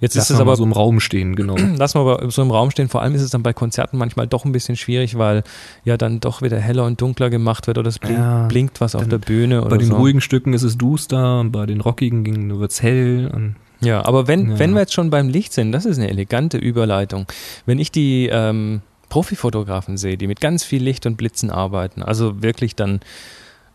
[0.00, 1.56] Jetzt Lass ist es aber so im Raum stehen, genau.
[1.76, 2.88] Lass mal aber so im Raum stehen.
[2.88, 5.44] Vor allem ist es dann bei Konzerten manchmal doch ein bisschen schwierig, weil
[5.84, 8.94] ja dann doch wieder heller und dunkler gemacht wird oder es blink, ja, blinkt was
[8.94, 9.62] auf der Bühne.
[9.62, 9.96] Bei den so.
[9.96, 13.54] ruhigen Stücken ist es duster, bei den rockigen wird es hell.
[13.80, 14.58] ja, aber wenn, ja.
[14.58, 17.26] wenn wir jetzt schon beim Licht sind, das ist eine elegante Überleitung.
[17.66, 22.42] Wenn ich die ähm, Profifotografen sehe, die mit ganz viel Licht und Blitzen arbeiten, also
[22.42, 23.00] wirklich dann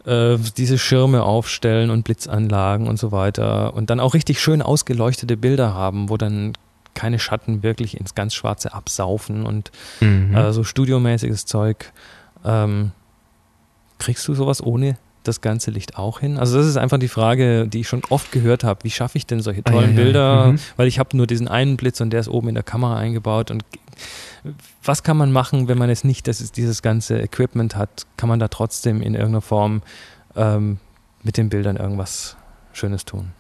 [0.06, 5.38] äh, diese Schirme aufstellen und Blitzanlagen und so weiter und dann auch richtig schön ausgeleuchtete
[5.38, 6.54] Bilder haben, wo dann
[6.96, 10.34] keine Schatten wirklich ins ganz Schwarze absaufen und mhm.
[10.34, 11.92] äh, so studiomäßiges Zeug.
[12.44, 12.92] Ähm,
[14.00, 16.38] kriegst du sowas ohne das ganze Licht auch hin?
[16.38, 18.84] Also das ist einfach die Frage, die ich schon oft gehört habe.
[18.84, 20.20] Wie schaffe ich denn solche tollen ah, ja, Bilder?
[20.22, 20.52] Ja.
[20.54, 20.60] Mhm.
[20.78, 23.52] Weil ich habe nur diesen einen Blitz und der ist oben in der Kamera eingebaut
[23.52, 23.64] und
[24.84, 28.06] was kann man machen, wenn man jetzt nicht das, dieses ganze Equipment hat?
[28.18, 29.82] Kann man da trotzdem in irgendeiner Form
[30.36, 30.78] ähm,
[31.24, 32.38] mit den Bildern irgendwas
[32.74, 33.32] Schönes tun?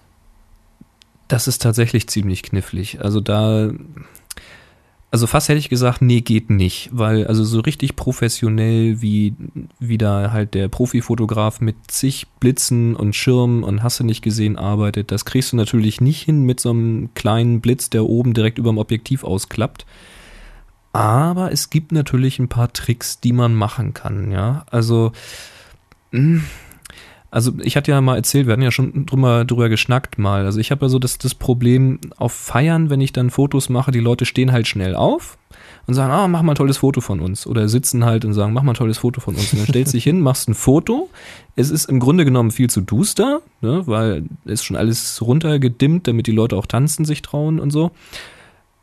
[1.27, 3.01] Das ist tatsächlich ziemlich knifflig.
[3.01, 3.71] Also da,
[5.11, 9.33] also fast hätte ich gesagt, nee, geht nicht, weil also so richtig professionell wie,
[9.79, 14.57] wie da halt der Profifotograf mit zig Blitzen und Schirmen und hast du nicht gesehen
[14.57, 18.57] arbeitet, das kriegst du natürlich nicht hin mit so einem kleinen Blitz, der oben direkt
[18.57, 19.85] über dem Objektiv ausklappt.
[20.95, 24.65] Aber es gibt natürlich ein paar Tricks, die man machen kann, ja.
[24.71, 25.11] Also,
[26.11, 26.45] hm,
[27.29, 30.45] also ich hatte ja mal erzählt, wir hatten ja schon drüber, drüber geschnackt mal.
[30.45, 33.91] Also ich habe ja so das, das Problem auf Feiern, wenn ich dann Fotos mache,
[33.91, 35.37] die Leute stehen halt schnell auf
[35.85, 37.45] und sagen, ah, mach mal ein tolles Foto von uns.
[37.45, 39.51] Oder sitzen halt und sagen, mach mal ein tolles Foto von uns.
[39.51, 41.09] Und dann stellst du dich hin, machst ein Foto.
[41.57, 46.27] Es ist im Grunde genommen viel zu duster, ne, weil es schon alles runtergedimmt, damit
[46.27, 47.91] die Leute auch tanzen sich trauen und so.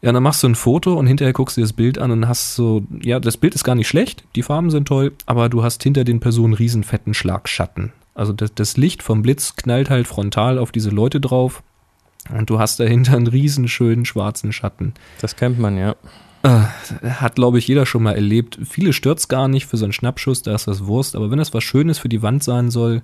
[0.04, 2.26] Ja, dann machst du ein Foto und hinterher guckst du dir das Bild an und
[2.26, 5.62] hast so, ja, das Bild ist gar nicht schlecht, die Farben sind toll, aber du
[5.62, 7.92] hast hinter den Personen riesen fetten Schlagschatten.
[8.14, 11.62] Also das, das Licht vom Blitz knallt halt frontal auf diese Leute drauf
[12.36, 14.92] und du hast dahinter einen riesen schönen schwarzen Schatten.
[15.20, 15.94] Das kennt man, ja.
[16.42, 16.64] Äh,
[17.08, 18.58] hat, glaube ich, jeder schon mal erlebt.
[18.68, 21.54] Viele stört's gar nicht für so einen Schnappschuss, da ist das Wurst, aber wenn das
[21.54, 23.02] was Schönes für die Wand sein soll,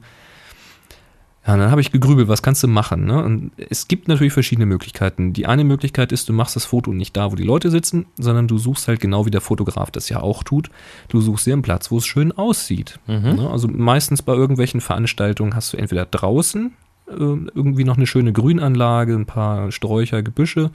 [1.48, 3.06] ja, dann habe ich gegrübelt, was kannst du machen?
[3.06, 3.24] Ne?
[3.24, 5.32] Und es gibt natürlich verschiedene Möglichkeiten.
[5.32, 8.48] Die eine Möglichkeit ist, du machst das Foto nicht da, wo die Leute sitzen, sondern
[8.48, 10.68] du suchst halt genau wie der Fotograf das ja auch tut.
[11.08, 13.00] Du suchst dir einen Platz, wo es schön aussieht.
[13.06, 13.36] Mhm.
[13.36, 13.50] Ne?
[13.50, 16.74] Also meistens bei irgendwelchen Veranstaltungen hast du entweder draußen
[17.08, 20.70] äh, irgendwie noch eine schöne Grünanlage, ein paar Sträucher, Gebüsche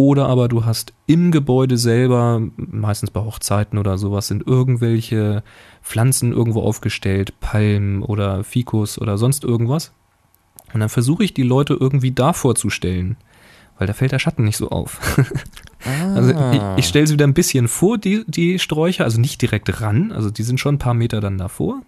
[0.00, 5.42] oder aber du hast im Gebäude selber, meistens bei Hochzeiten oder sowas, sind irgendwelche
[5.82, 9.92] Pflanzen irgendwo aufgestellt, Palmen oder Fikus oder sonst irgendwas.
[10.72, 13.18] Und dann versuche ich die Leute irgendwie da vorzustellen,
[13.76, 15.00] weil da fällt der Schatten nicht so auf.
[15.84, 16.14] Ah.
[16.14, 19.80] Also ich, ich stelle sie wieder ein bisschen vor, die, die Sträucher, also nicht direkt
[19.80, 21.82] ran, also die sind schon ein paar Meter dann davor.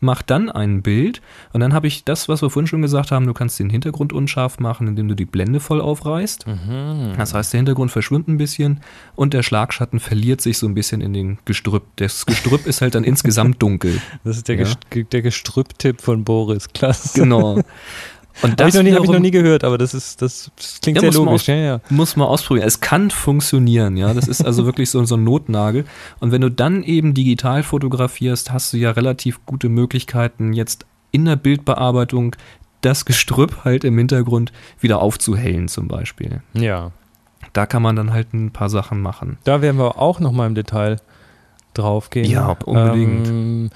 [0.00, 1.20] Mach dann ein Bild
[1.52, 4.12] und dann habe ich das, was wir vorhin schon gesagt haben, du kannst den Hintergrund
[4.12, 6.46] unscharf machen, indem du die Blende voll aufreißt.
[6.46, 7.12] Mhm.
[7.18, 8.80] Das heißt, der Hintergrund verschwimmt ein bisschen
[9.16, 11.84] und der Schlagschatten verliert sich so ein bisschen in den Gestrüpp.
[11.96, 14.00] Das Gestrüpp ist halt dann insgesamt dunkel.
[14.24, 14.66] Das ist der, ja.
[14.92, 17.18] der Gestrüpp-Tipp von Boris, klasse.
[17.18, 17.62] Genau.
[18.42, 21.02] Und das habe ich, hab ich, noch nie gehört, aber das ist, das, das klingt
[21.02, 21.42] ja, sehr logisch.
[21.42, 21.80] Aus, ja, ja.
[21.90, 22.66] Muss man ausprobieren.
[22.66, 24.14] Es kann funktionieren, ja.
[24.14, 25.84] Das ist also wirklich so, so ein Notnagel.
[26.20, 31.24] Und wenn du dann eben digital fotografierst, hast du ja relativ gute Möglichkeiten, jetzt in
[31.24, 32.36] der Bildbearbeitung
[32.80, 36.42] das Gestrüpp halt im Hintergrund wieder aufzuhellen, zum Beispiel.
[36.54, 36.92] Ja.
[37.52, 39.38] Da kann man dann halt ein paar Sachen machen.
[39.44, 40.96] Da werden wir auch noch mal im Detail
[41.74, 42.30] drauf gehen.
[42.30, 43.28] Ja, unbedingt.
[43.28, 43.70] Ähm,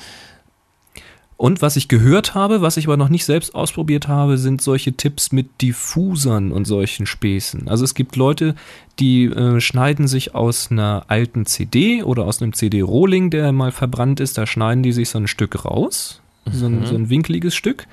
[1.37, 4.93] und was ich gehört habe, was ich aber noch nicht selbst ausprobiert habe, sind solche
[4.93, 7.69] Tipps mit Diffusern und solchen Späßen.
[7.69, 8.55] Also es gibt Leute,
[9.01, 14.21] die äh, schneiden sich aus einer alten CD oder aus einem CD-Rohling, der mal verbrannt
[14.21, 16.53] ist, da schneiden die sich so ein Stück raus, mhm.
[16.53, 17.89] so, ein, so ein winkeliges Stück.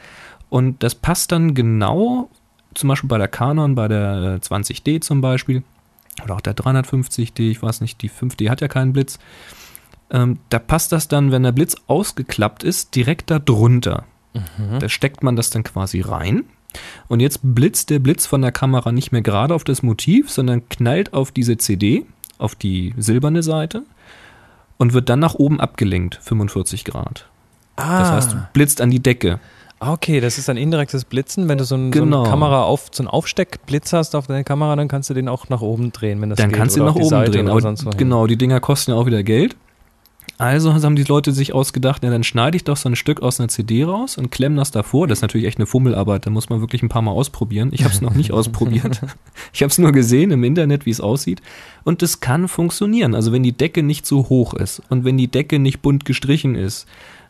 [0.50, 2.30] Und das passt dann genau,
[2.76, 5.64] zum Beispiel bei der Canon, bei der 20D zum Beispiel,
[6.24, 9.18] oder auch der 350D, ich weiß nicht, die 5D hat ja keinen Blitz
[10.12, 14.04] ähm, da passt das dann, wenn der Blitz ausgeklappt ist, direkt da drunter.
[14.34, 14.80] Mhm.
[14.80, 16.44] Da steckt man das dann quasi rein.
[17.10, 20.70] Und jetzt blitzt der Blitz von der Kamera nicht mehr gerade auf das Motiv, sondern
[20.70, 22.06] knallt auf diese CD,
[22.38, 23.84] auf die silberne Seite.
[24.78, 27.28] und wird dann nach oben abgelenkt, 45 Grad.
[27.76, 29.40] Ah, Das heißt, du blitzt an die Decke.
[29.80, 31.48] okay, das ist ein indirektes Blitzen.
[31.50, 32.22] Wenn du so, ein, so Genau.
[32.22, 35.50] eine Kamera auf, so einen Aufsteckblitz hast auf deine Kamera, dann kannst du den auch
[35.50, 36.58] nach oben drehen, wenn das Dann geht.
[36.58, 37.48] kannst du ihn nach oben Seite drehen.
[37.50, 39.56] Aber genau, die Dinger kosten ja auch wieder Geld.
[40.42, 43.40] Also haben die Leute sich ausgedacht, ja, dann schneide ich doch so ein Stück aus
[43.40, 45.08] einer CD raus und klemme das davor.
[45.08, 47.70] Das ist natürlich echt eine Fummelarbeit, da muss man wirklich ein paar Mal ausprobieren.
[47.74, 49.02] Ich habe es noch nicht ausprobiert.
[49.54, 51.42] Ich habe es nur gesehen im Internet, wie es aussieht.
[51.84, 53.14] Und es kann funktionieren.
[53.14, 56.56] Also wenn die Decke nicht so hoch ist und wenn die Decke nicht bunt gestrichen
[56.56, 56.88] ist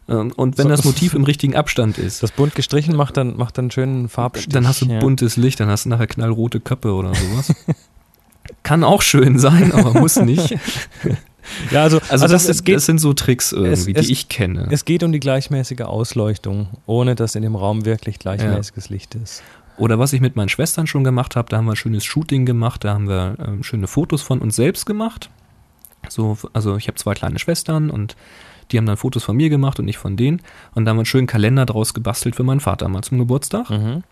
[0.08, 3.36] ähm, und wenn So- das Motiv im richtigen Abstand ist, Das bunt gestrichen macht dann,
[3.36, 4.50] macht dann einen schönen Farbstich.
[4.50, 5.00] dann hast du ja.
[5.00, 7.54] buntes Licht, dann hast du nachher knallrote Köpfe oder sowas.
[8.64, 10.56] Kann auch schön sein, aber muss nicht.
[11.72, 14.30] Ja, also, Also, also das, es, geht, das sind so Tricks irgendwie, es- die ich
[14.30, 14.68] kenne.
[14.72, 19.44] es geht um die gleichmäßige Ausleuchtung, ohne dass in dem Raum wirklich gleichmäßiges Licht ist.
[19.78, 22.46] Oder was ich mit meinen Schwestern schon gemacht habe, da haben wir ein schönes Shooting
[22.46, 25.30] gemacht, da haben wir ähm, schöne Fotos von uns selbst gemacht.
[26.10, 28.16] So, also ich habe zwei kleine Schwestern und
[28.72, 30.42] die haben dann Fotos von mir gemacht und ich von denen.
[30.76, 33.70] Und da haben wir einen schönen Kalender draus gebastelt für meinen Vater mal zum Geburtstag.
[33.70, 34.04] Mhm.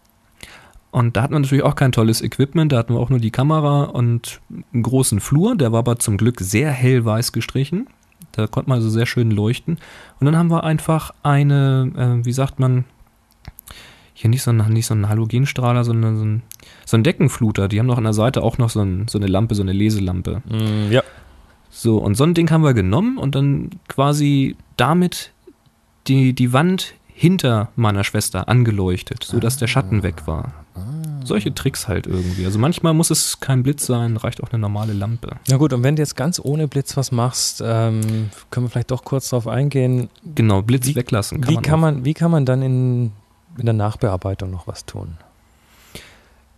[0.92, 3.32] Und da hatten wir natürlich auch kein tolles Equipment, da hatten wir auch nur die
[3.32, 4.42] Kamera und
[4.74, 7.88] einen großen Flur, der war aber zum Glück sehr hell weiß gestrichen.
[8.32, 9.78] Da konnte man also sehr schön leuchten.
[10.20, 12.86] Und dann haben wir einfach eine, äh, wie sagt man,
[14.14, 16.42] hier nicht so ein, nicht so ein Halogenstrahler, sondern so ein,
[16.86, 17.68] so ein Deckenfluter.
[17.68, 19.72] Die haben noch an der Seite auch noch so, ein, so eine Lampe, so eine
[19.72, 20.42] Leselampe.
[20.50, 21.04] Mm, ja.
[21.70, 25.32] So, und so ein Ding haben wir genommen und dann quasi damit
[26.08, 30.54] die, die Wand hinter meiner Schwester angeleuchtet, sodass der Schatten weg war.
[31.24, 32.46] Solche Tricks halt irgendwie.
[32.46, 35.38] Also manchmal muss es kein Blitz sein, reicht auch eine normale Lampe.
[35.48, 38.92] Na gut, und wenn du jetzt ganz ohne Blitz was machst, ähm, können wir vielleicht
[38.92, 40.10] doch kurz darauf eingehen.
[40.36, 41.48] Genau, Blitz Wie- weglassen.
[41.48, 41.80] wie, kann auch.
[41.82, 43.12] man, wie kann man dann in,
[43.58, 45.18] in der Nachbearbeitung noch was tun?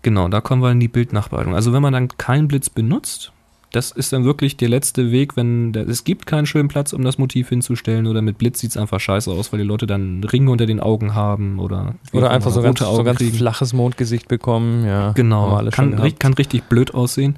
[0.04, 1.54] Genau, da kommen wir in die Bildnachbearbeitung.
[1.56, 3.32] Also wenn man dann keinen Blitz benutzt,
[3.72, 7.04] das ist dann wirklich der letzte Weg, wenn der, es gibt keinen schönen Platz, um
[7.04, 10.24] das Motiv hinzustellen oder mit Blitz sieht es einfach scheiße aus, weil die Leute dann
[10.24, 13.74] Ringe unter den Augen haben oder Oder einfach so ganz, rote so Augen ganz flaches
[13.74, 14.86] Mondgesicht bekommen.
[14.86, 17.38] Ja, Genau, kann, kann richtig blöd aussehen.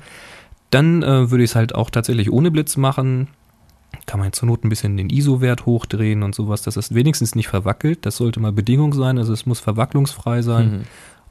[0.72, 3.28] Dann äh, würde ich es halt auch tatsächlich ohne Blitz machen.
[4.08, 7.48] Kann man zur Not ein bisschen den ISO-Wert hochdrehen und sowas, dass es wenigstens nicht
[7.48, 8.08] verwackelt.
[8.08, 10.72] Das sollte mal Bedingung sein, also es muss verwacklungsfrei sein.
[10.72, 10.82] Mhm.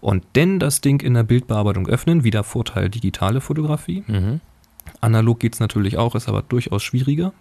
[0.00, 4.04] Und dann das Ding in der Bildbearbeitung öffnen, wieder Vorteil digitale Fotografie.
[4.06, 4.40] Mhm.
[5.02, 7.32] Analog geht's natürlich auch, ist aber durchaus schwieriger.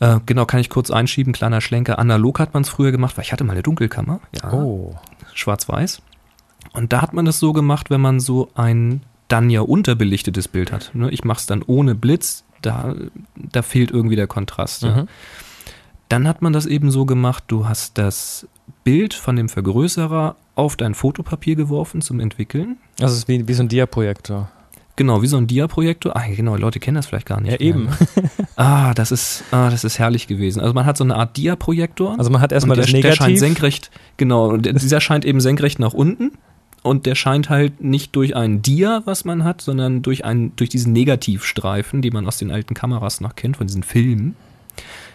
[0.00, 1.98] Äh, genau, kann ich kurz einschieben, kleiner Schlenker.
[1.98, 4.20] Analog hat man es früher gemacht, weil ich hatte mal eine Dunkelkammer.
[4.42, 4.94] Ja, Oh.
[5.34, 6.02] schwarz-weiß.
[6.72, 10.72] Und da hat man das so gemacht, wenn man so ein dann ja unterbelichtetes Bild
[10.72, 10.90] hat.
[10.94, 11.10] Ne?
[11.10, 12.94] Ich mache es dann ohne Blitz, da,
[13.36, 14.82] da fehlt irgendwie der Kontrast.
[14.82, 15.02] Ja?
[15.02, 15.08] Mhm.
[16.08, 18.46] Dann hat man das eben so gemacht, du hast das
[18.84, 22.78] Bild von dem Vergrößerer auf dein Fotopapier geworfen zum Entwickeln.
[23.00, 24.50] Also es ist wie, wie so ein Diaprojektor.
[24.98, 26.16] Genau, wie so ein Diaprojektor.
[26.16, 27.52] Ah, genau, Leute kennen das vielleicht gar nicht.
[27.52, 27.84] Ja, mehr, eben.
[27.84, 27.96] Ne?
[28.56, 30.60] Ah, das ist, ah, das ist herrlich gewesen.
[30.60, 32.18] Also man hat so eine Art Diaprojektor.
[32.18, 33.38] Also man hat erstmal das der, der scheint Negativ.
[33.38, 36.32] senkrecht, genau, und dieser scheint eben senkrecht nach unten
[36.82, 40.68] und der scheint halt nicht durch ein Dia, was man hat, sondern durch einen, durch
[40.68, 44.34] diesen Negativstreifen, die man aus den alten Kameras noch kennt, von diesen Filmen.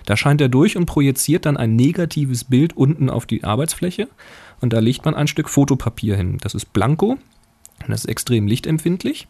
[0.06, 4.08] Da scheint er durch und projiziert dann ein negatives Bild unten auf die Arbeitsfläche
[4.62, 6.38] und da legt man ein Stück Fotopapier hin.
[6.42, 7.18] Das ist blanko
[7.82, 9.28] und das ist extrem lichtempfindlich.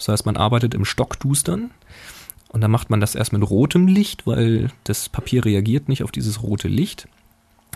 [0.00, 1.70] Das heißt, man arbeitet im Stockdustern
[2.48, 6.10] und dann macht man das erst mit rotem Licht, weil das Papier reagiert nicht auf
[6.10, 7.06] dieses rote Licht.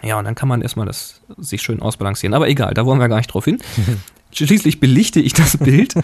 [0.02, 2.34] Ja, und dann kann man erstmal das sich schön ausbalancieren.
[2.34, 3.58] Aber egal, da wollen wir gar nicht drauf hin.
[4.32, 5.94] Schließlich belichte ich das Bild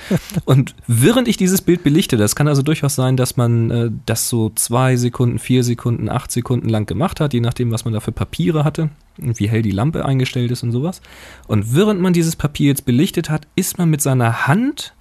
[0.44, 4.28] und während ich dieses Bild belichte, das kann also durchaus sein, dass man äh, das
[4.28, 7.98] so zwei Sekunden, vier Sekunden, acht Sekunden lang gemacht hat, je nachdem, was man da
[7.98, 11.02] für Papiere hatte und wie hell die Lampe eingestellt ist und sowas.
[11.48, 14.94] Und während man dieses Papier jetzt belichtet hat, ist man mit seiner Hand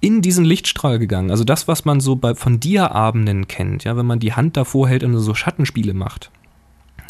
[0.00, 1.30] in diesen Lichtstrahl gegangen.
[1.30, 4.88] Also das, was man so bei, von Dia-Abenden kennt, ja, wenn man die Hand davor
[4.88, 6.30] hält und so Schattenspiele macht.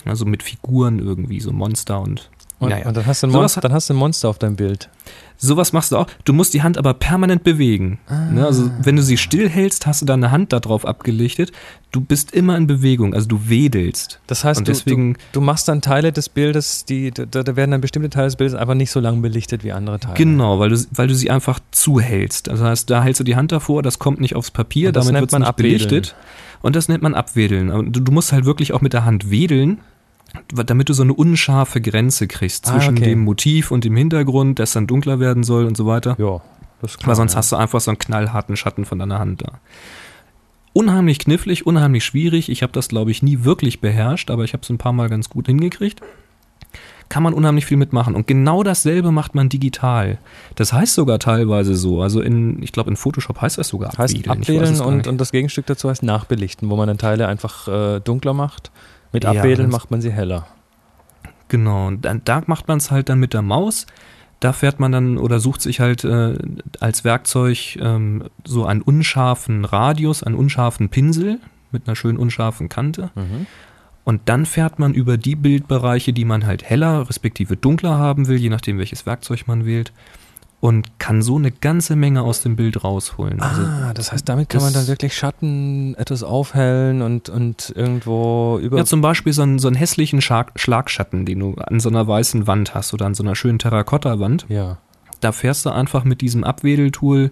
[0.05, 2.31] Also mit Figuren irgendwie, so Monster und.
[2.59, 2.87] Und, naja.
[2.89, 4.89] und dann, hast du ein Monster, hat- dann hast du ein Monster auf deinem Bild.
[5.37, 6.07] Sowas machst du auch.
[6.25, 7.99] Du musst die Hand aber permanent bewegen.
[8.33, 8.47] Ne?
[8.47, 11.53] Also wenn du sie still hältst, hast du deine Hand darauf abgelichtet.
[11.93, 14.21] Du bist immer in Bewegung, also du wedelst.
[14.27, 17.57] Das heißt, Und du, deswegen- du, du machst dann Teile des Bildes, die, da, da
[17.57, 20.15] werden dann bestimmte Teile des Bildes einfach nicht so lang belichtet wie andere Teile.
[20.15, 22.47] Genau, weil du, weil du sie einfach zuhältst.
[22.47, 25.27] Das heißt, da hältst du die Hand davor, das kommt nicht aufs Papier, damit wird
[25.27, 25.89] es man nicht abwedeln.
[25.89, 26.15] belichtet.
[26.63, 27.93] Und das nennt man abwedeln.
[27.93, 29.79] Du, du musst halt wirklich auch mit der Hand wedeln,
[30.49, 33.07] damit du so eine unscharfe Grenze kriegst Ah, zwischen okay.
[33.11, 36.17] dem Motiv und dem Hintergrund, das dann dunkler werden soll und so weiter.
[36.19, 36.41] Ja,
[36.83, 37.09] das klar.
[37.09, 37.39] Weil sonst ja.
[37.39, 39.61] hast du einfach so einen knallharten Schatten von deiner Hand da.
[40.73, 42.51] Unheimlich knifflig, unheimlich schwierig.
[42.51, 45.09] Ich habe das, glaube ich, nie wirklich beherrscht, aber ich habe es ein paar Mal
[45.09, 46.03] ganz gut hingekriegt.
[47.09, 48.15] kann man unheimlich viel mitmachen.
[48.15, 50.19] Und genau dasselbe macht man digital.
[50.57, 52.03] Das heißt sogar teilweise so.
[52.03, 55.19] Also in, ich glaube, in Photoshop heißt das sogar Heißt abwählen es gar und, und
[55.21, 58.71] das Gegenstück dazu heißt nachbelichten, wo man dann Teile einfach äh, dunkler macht.
[59.13, 59.25] Mit
[59.69, 60.47] Ja, macht man sie heller.
[61.49, 63.87] Genau, und dann, da macht man es halt dann mit der Maus.
[64.41, 66.37] Da fährt man dann oder sucht sich halt äh,
[66.81, 71.39] als Werkzeug ähm, so einen unscharfen Radius, einen unscharfen Pinsel
[71.71, 73.11] mit einer schön unscharfen Kante.
[74.05, 78.37] Und dann fährt man über die Bildbereiche, die man halt heller, respektive dunkler haben will,
[78.37, 79.93] je nachdem welches Werkzeug man wählt.
[80.59, 83.41] Und kann so eine ganze Menge aus dem Bild rausholen.
[83.41, 88.59] Also ah, das heißt, damit kann man dann wirklich Schatten etwas aufhellen und, und irgendwo
[88.61, 88.79] über.
[88.79, 92.09] Ja, zum Beispiel so einen, so einen hässlichen Schlag, Schlagschatten, den du an so einer
[92.09, 94.47] weißen Wand hast oder an so einer schönen Terrakotta-Wand.
[94.49, 94.79] ja.
[95.21, 97.31] Da fährst du einfach mit diesem Abwedeltool,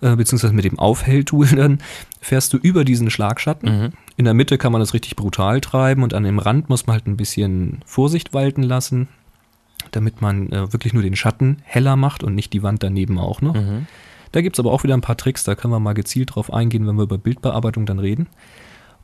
[0.00, 1.78] äh, beziehungsweise mit dem Aufhelltool dann,
[2.20, 3.80] fährst du über diesen Schlagschatten.
[3.80, 3.92] Mhm.
[4.16, 6.94] In der Mitte kann man das richtig brutal treiben und an dem Rand muss man
[6.94, 9.08] halt ein bisschen Vorsicht walten lassen,
[9.92, 13.40] damit man äh, wirklich nur den Schatten heller macht und nicht die Wand daneben auch
[13.40, 13.54] noch.
[13.54, 13.86] Mhm.
[14.32, 16.86] Da gibt's aber auch wieder ein paar Tricks, da können wir mal gezielt drauf eingehen,
[16.86, 18.28] wenn wir über Bildbearbeitung dann reden.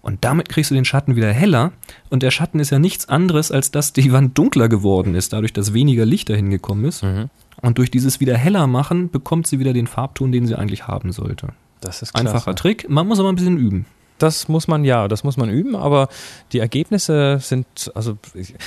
[0.01, 1.73] Und damit kriegst du den Schatten wieder heller.
[2.09, 5.53] Und der Schatten ist ja nichts anderes, als dass die Wand dunkler geworden ist, dadurch,
[5.53, 7.03] dass weniger Licht dahin gekommen ist.
[7.03, 7.29] Mhm.
[7.61, 11.13] Und durch dieses wieder heller machen, bekommt sie wieder den Farbton, den sie eigentlich haben
[11.13, 11.49] sollte.
[11.81, 12.29] Das ist klasse.
[12.29, 13.87] Einfacher Trick, man muss aber ein bisschen üben.
[14.19, 16.09] Das muss man ja, das muss man üben, aber
[16.53, 18.19] die Ergebnisse sind, also,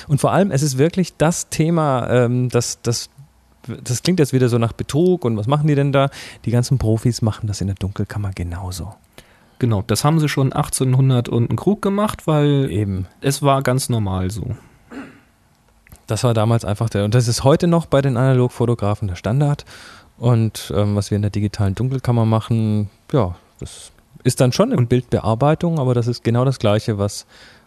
[0.07, 3.09] und vor allem, es ist wirklich das Thema, ähm, das, das,
[3.83, 6.09] das klingt jetzt wieder so nach Betrug und was machen die denn da?
[6.45, 8.93] Die ganzen Profis machen das in der Dunkelkammer genauso.
[9.59, 13.05] Genau, das haben sie schon 1800 und einen Krug gemacht, weil Eben.
[13.21, 14.55] es war ganz normal so.
[16.07, 19.65] Das war damals einfach der, und das ist heute noch bei den Analogfotografen der Standard.
[20.17, 23.90] Und ähm, was wir in der digitalen Dunkelkammer machen, ja, das
[24.23, 27.25] ist dann schon eine Bildbearbeitung, aber das ist genau das Gleiche, was,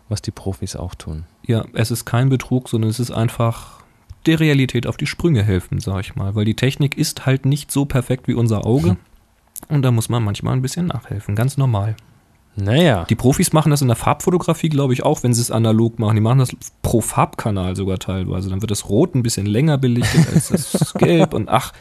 [0.08, 1.24] was die Profis auch tun.
[1.46, 3.82] Ja, es ist kein Betrug, sondern es ist einfach
[4.26, 6.34] der Realität auf die Sprünge helfen, sag ich mal.
[6.34, 8.96] Weil die Technik ist halt nicht so perfekt wie unser Auge.
[9.68, 11.96] Und da muss man manchmal ein bisschen nachhelfen, ganz normal.
[12.56, 13.04] Naja.
[13.08, 16.14] Die Profis machen das in der Farbfotografie, glaube ich, auch, wenn sie es analog machen.
[16.14, 16.50] Die machen das
[16.82, 18.48] pro Farbkanal sogar teilweise.
[18.48, 21.34] Dann wird das Rot ein bisschen länger belichtet als das Gelb.
[21.34, 21.72] Und ach,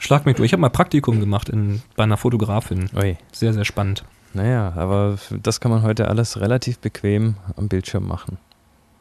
[0.00, 0.46] schlag mich durch.
[0.46, 2.90] Ich habe mal Praktikum gemacht in, bei einer Fotografin.
[2.96, 3.16] Ui.
[3.32, 4.04] Sehr, sehr spannend.
[4.32, 8.38] Naja, aber das kann man heute alles relativ bequem am Bildschirm machen.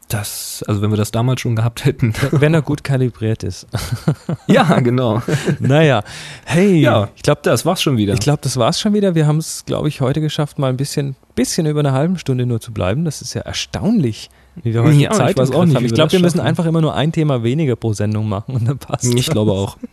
[0.07, 2.13] Das, also wenn wir das damals schon gehabt hätten.
[2.31, 3.67] Wenn er gut kalibriert ist.
[4.47, 5.21] ja, genau.
[5.59, 6.03] naja,
[6.45, 8.15] hey, Ja, ich glaube, das war's schon wieder.
[8.15, 9.13] ich glaub, das war's schon wieder.
[9.13, 12.47] Wir haben es, glaube ich, heute geschafft, mal ein bisschen, bisschen über eine halbe Stunde
[12.47, 13.05] nur zu bleiben.
[13.05, 14.31] Das ist ja erstaunlich,
[14.63, 15.85] wie wir heute Ja, Zeit ich weiß auch nicht, haben.
[15.85, 16.47] Ich glaube, wir müssen schaffen.
[16.47, 19.77] einfach immer nur ein Thema weniger pro Sendung machen und dann passt ich glaube auch.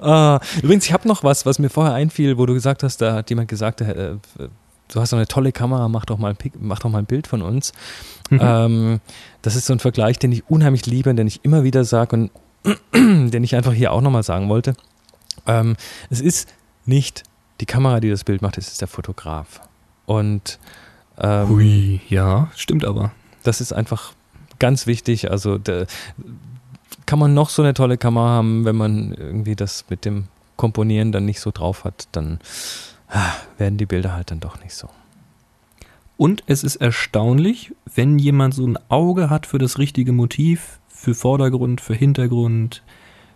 [0.00, 3.14] Ah, übrigens, ich habe noch was, was mir vorher einfiel, wo du gesagt hast, da
[3.14, 4.16] hat jemand gesagt, äh,
[4.88, 7.26] du hast so eine tolle Kamera, mach doch mal ein, mach doch mal ein Bild
[7.26, 7.72] von uns.
[8.30, 8.40] Mhm.
[8.42, 9.00] Ähm,
[9.42, 12.16] das ist so ein Vergleich, den ich unheimlich liebe und den ich immer wieder sage
[12.16, 12.30] und
[12.94, 14.74] den ich einfach hier auch nochmal sagen wollte.
[15.46, 15.76] Ähm,
[16.10, 16.48] es ist
[16.86, 17.24] nicht
[17.60, 19.60] die Kamera, die das Bild macht, es ist der Fotograf.
[20.06, 20.58] Und
[21.18, 23.12] ähm, Hui, ja, stimmt aber.
[23.42, 24.12] Das ist einfach
[24.58, 25.30] ganz wichtig.
[25.30, 25.86] Also da
[27.06, 31.12] kann man noch so eine tolle Kamera haben, wenn man irgendwie das mit dem Komponieren
[31.12, 32.38] dann nicht so drauf hat, dann
[33.08, 34.88] ah, werden die Bilder halt dann doch nicht so.
[36.16, 41.14] Und es ist erstaunlich, wenn jemand so ein Auge hat für das richtige Motiv, für
[41.14, 42.82] Vordergrund, für Hintergrund,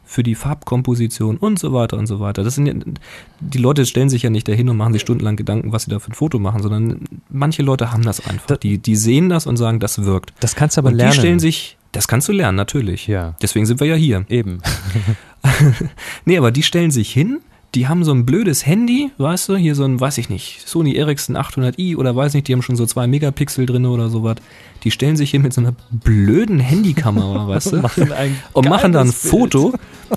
[0.08, 2.42] für die Farbkomposition und so weiter und so weiter.
[2.44, 2.74] Das sind ja,
[3.40, 5.98] die Leute stellen sich ja nicht dahin und machen sich stundenlang Gedanken, was sie da
[5.98, 8.46] für ein Foto machen, sondern manche Leute haben das einfach.
[8.46, 10.32] Da- die, die sehen das und sagen, das wirkt.
[10.40, 11.12] Das kannst du aber und lernen.
[11.12, 13.06] die stellen sich, das kannst du lernen, natürlich.
[13.08, 14.24] ja, Deswegen sind wir ja hier.
[14.28, 14.60] eben.
[16.24, 17.40] Nee, aber die stellen sich hin,
[17.76, 20.94] die haben so ein blödes Handy, weißt du, hier so ein, weiß ich nicht, Sony
[20.94, 24.36] Ericsson 800i oder weiß nicht, die haben schon so zwei Megapixel drin oder sowas.
[24.82, 28.10] Die stellen sich hin mit so einer blöden Handykamera, weißt du, Machen
[28.54, 29.30] und machen dann ein Bild.
[29.30, 29.74] Foto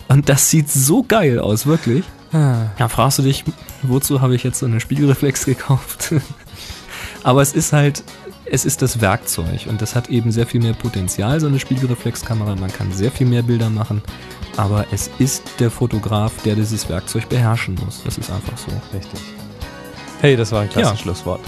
[0.07, 2.05] und das sieht so geil aus, wirklich.
[2.31, 3.43] Ah, Ja, fragst du dich,
[3.81, 6.13] wozu habe ich jetzt so eine Spiegelreflex gekauft?
[7.23, 8.03] aber es ist halt,
[8.45, 12.55] es ist das Werkzeug und das hat eben sehr viel mehr Potenzial, so eine Spiegelreflexkamera.
[12.55, 14.01] Man kann sehr viel mehr Bilder machen,
[14.59, 18.03] aber es ist der Fotograf, der dieses Werkzeug beherrschen muss.
[18.03, 18.69] Das ist einfach so.
[18.93, 19.21] Richtig.
[20.19, 20.97] Hey, das war ein klasse Ja.
[20.97, 21.39] Schlusswort.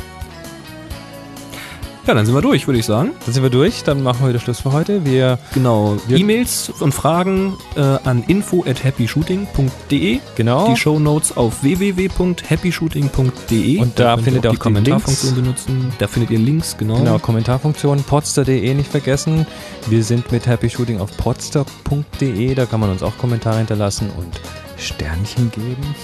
[2.07, 3.11] Ja, dann sind wir durch, würde ich sagen.
[3.25, 5.05] Dann sind wir durch, dann machen wir wieder Schluss für heute.
[5.05, 5.97] Wir, Genau.
[6.09, 10.19] E-Mails und Fragen äh, an info at happyshooting.de.
[10.35, 13.77] genau, Die Shownotes auf www.happyshooting.de.
[13.79, 15.93] Und da könnt findet ihr auch die Kommentarfunktion benutzen.
[15.99, 16.95] Da findet ihr Links, genau.
[16.97, 19.45] Genau, Kommentarfunktion, podster.de nicht vergessen.
[19.87, 24.39] Wir sind mit Happy Shooting auf podster.de, da kann man uns auch Kommentare hinterlassen und
[24.77, 25.95] Sternchen geben.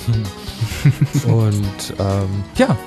[1.34, 2.78] und ähm, ja,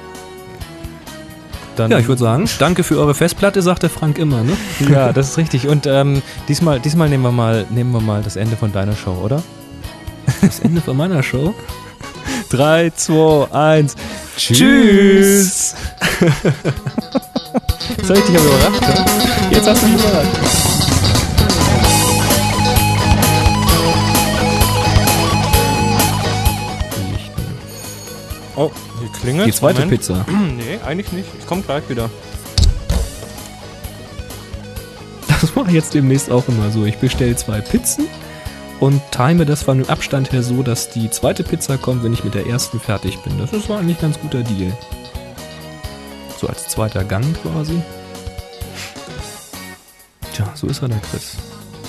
[1.76, 4.56] Dann, Ja, ich würde sagen, danke für eure Festplatte, sagt der Frank immer, ne?
[4.90, 5.66] Ja, das ist richtig.
[5.68, 9.16] Und ähm, diesmal, diesmal nehmen wir mal, nehmen wir mal das Ende von deiner Show,
[9.22, 9.42] oder?
[10.42, 11.54] Das Ende von meiner Show.
[12.50, 13.94] 3, 2, 1.
[14.36, 15.74] Tschüss.
[18.04, 18.82] Soll ich dich aber überrascht?
[19.50, 20.28] Jetzt hast du mich überrascht.
[28.56, 28.70] Oh,
[29.20, 29.48] klingelt.
[29.48, 30.24] Die zweite Pizza.
[30.56, 31.28] Nee, eigentlich nicht.
[31.38, 32.10] Ich komme gleich wieder.
[35.40, 36.84] Das mache ich jetzt demnächst auch immer so.
[36.84, 38.06] Ich bestelle zwei Pizzen
[38.78, 42.24] und time das von dem Abstand her so, dass die zweite Pizza kommt, wenn ich
[42.24, 43.38] mit der ersten fertig bin.
[43.38, 44.72] Das ist eigentlich ein ganz guter Deal.
[46.38, 47.80] So als zweiter Gang quasi.
[50.34, 51.36] Tja, so ist er der Chris.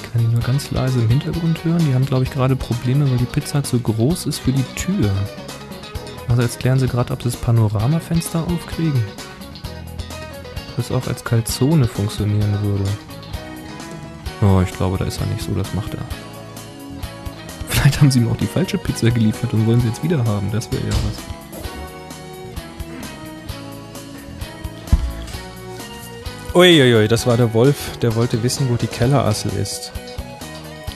[0.03, 1.85] Ich kann ihn nur ganz leise im Hintergrund hören.
[1.87, 5.11] Die haben, glaube ich, gerade Probleme, weil die Pizza zu groß ist für die Tür.
[6.31, 9.03] Also jetzt klären sie gerade, ob sie das Panoramafenster aufkriegen.
[10.77, 12.89] Das auch als Calzone funktionieren würde.
[14.41, 15.99] Oh, ich glaube, da ist er nicht so, das macht er.
[17.67, 20.49] Vielleicht haben sie ihm auch die falsche Pizza geliefert und wollen sie jetzt wieder haben.
[20.53, 21.21] Das wäre ja was.
[26.55, 29.91] Uiuiui, das war der Wolf, der wollte wissen, wo die Kellerassel ist.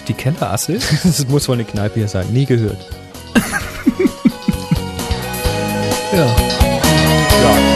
[0.07, 0.79] Die Kellerassel?
[1.03, 2.27] Das muss wohl eine Kneipe hier sein.
[2.31, 2.95] Nie gehört.
[6.12, 6.26] Ja.
[7.41, 7.74] Ja.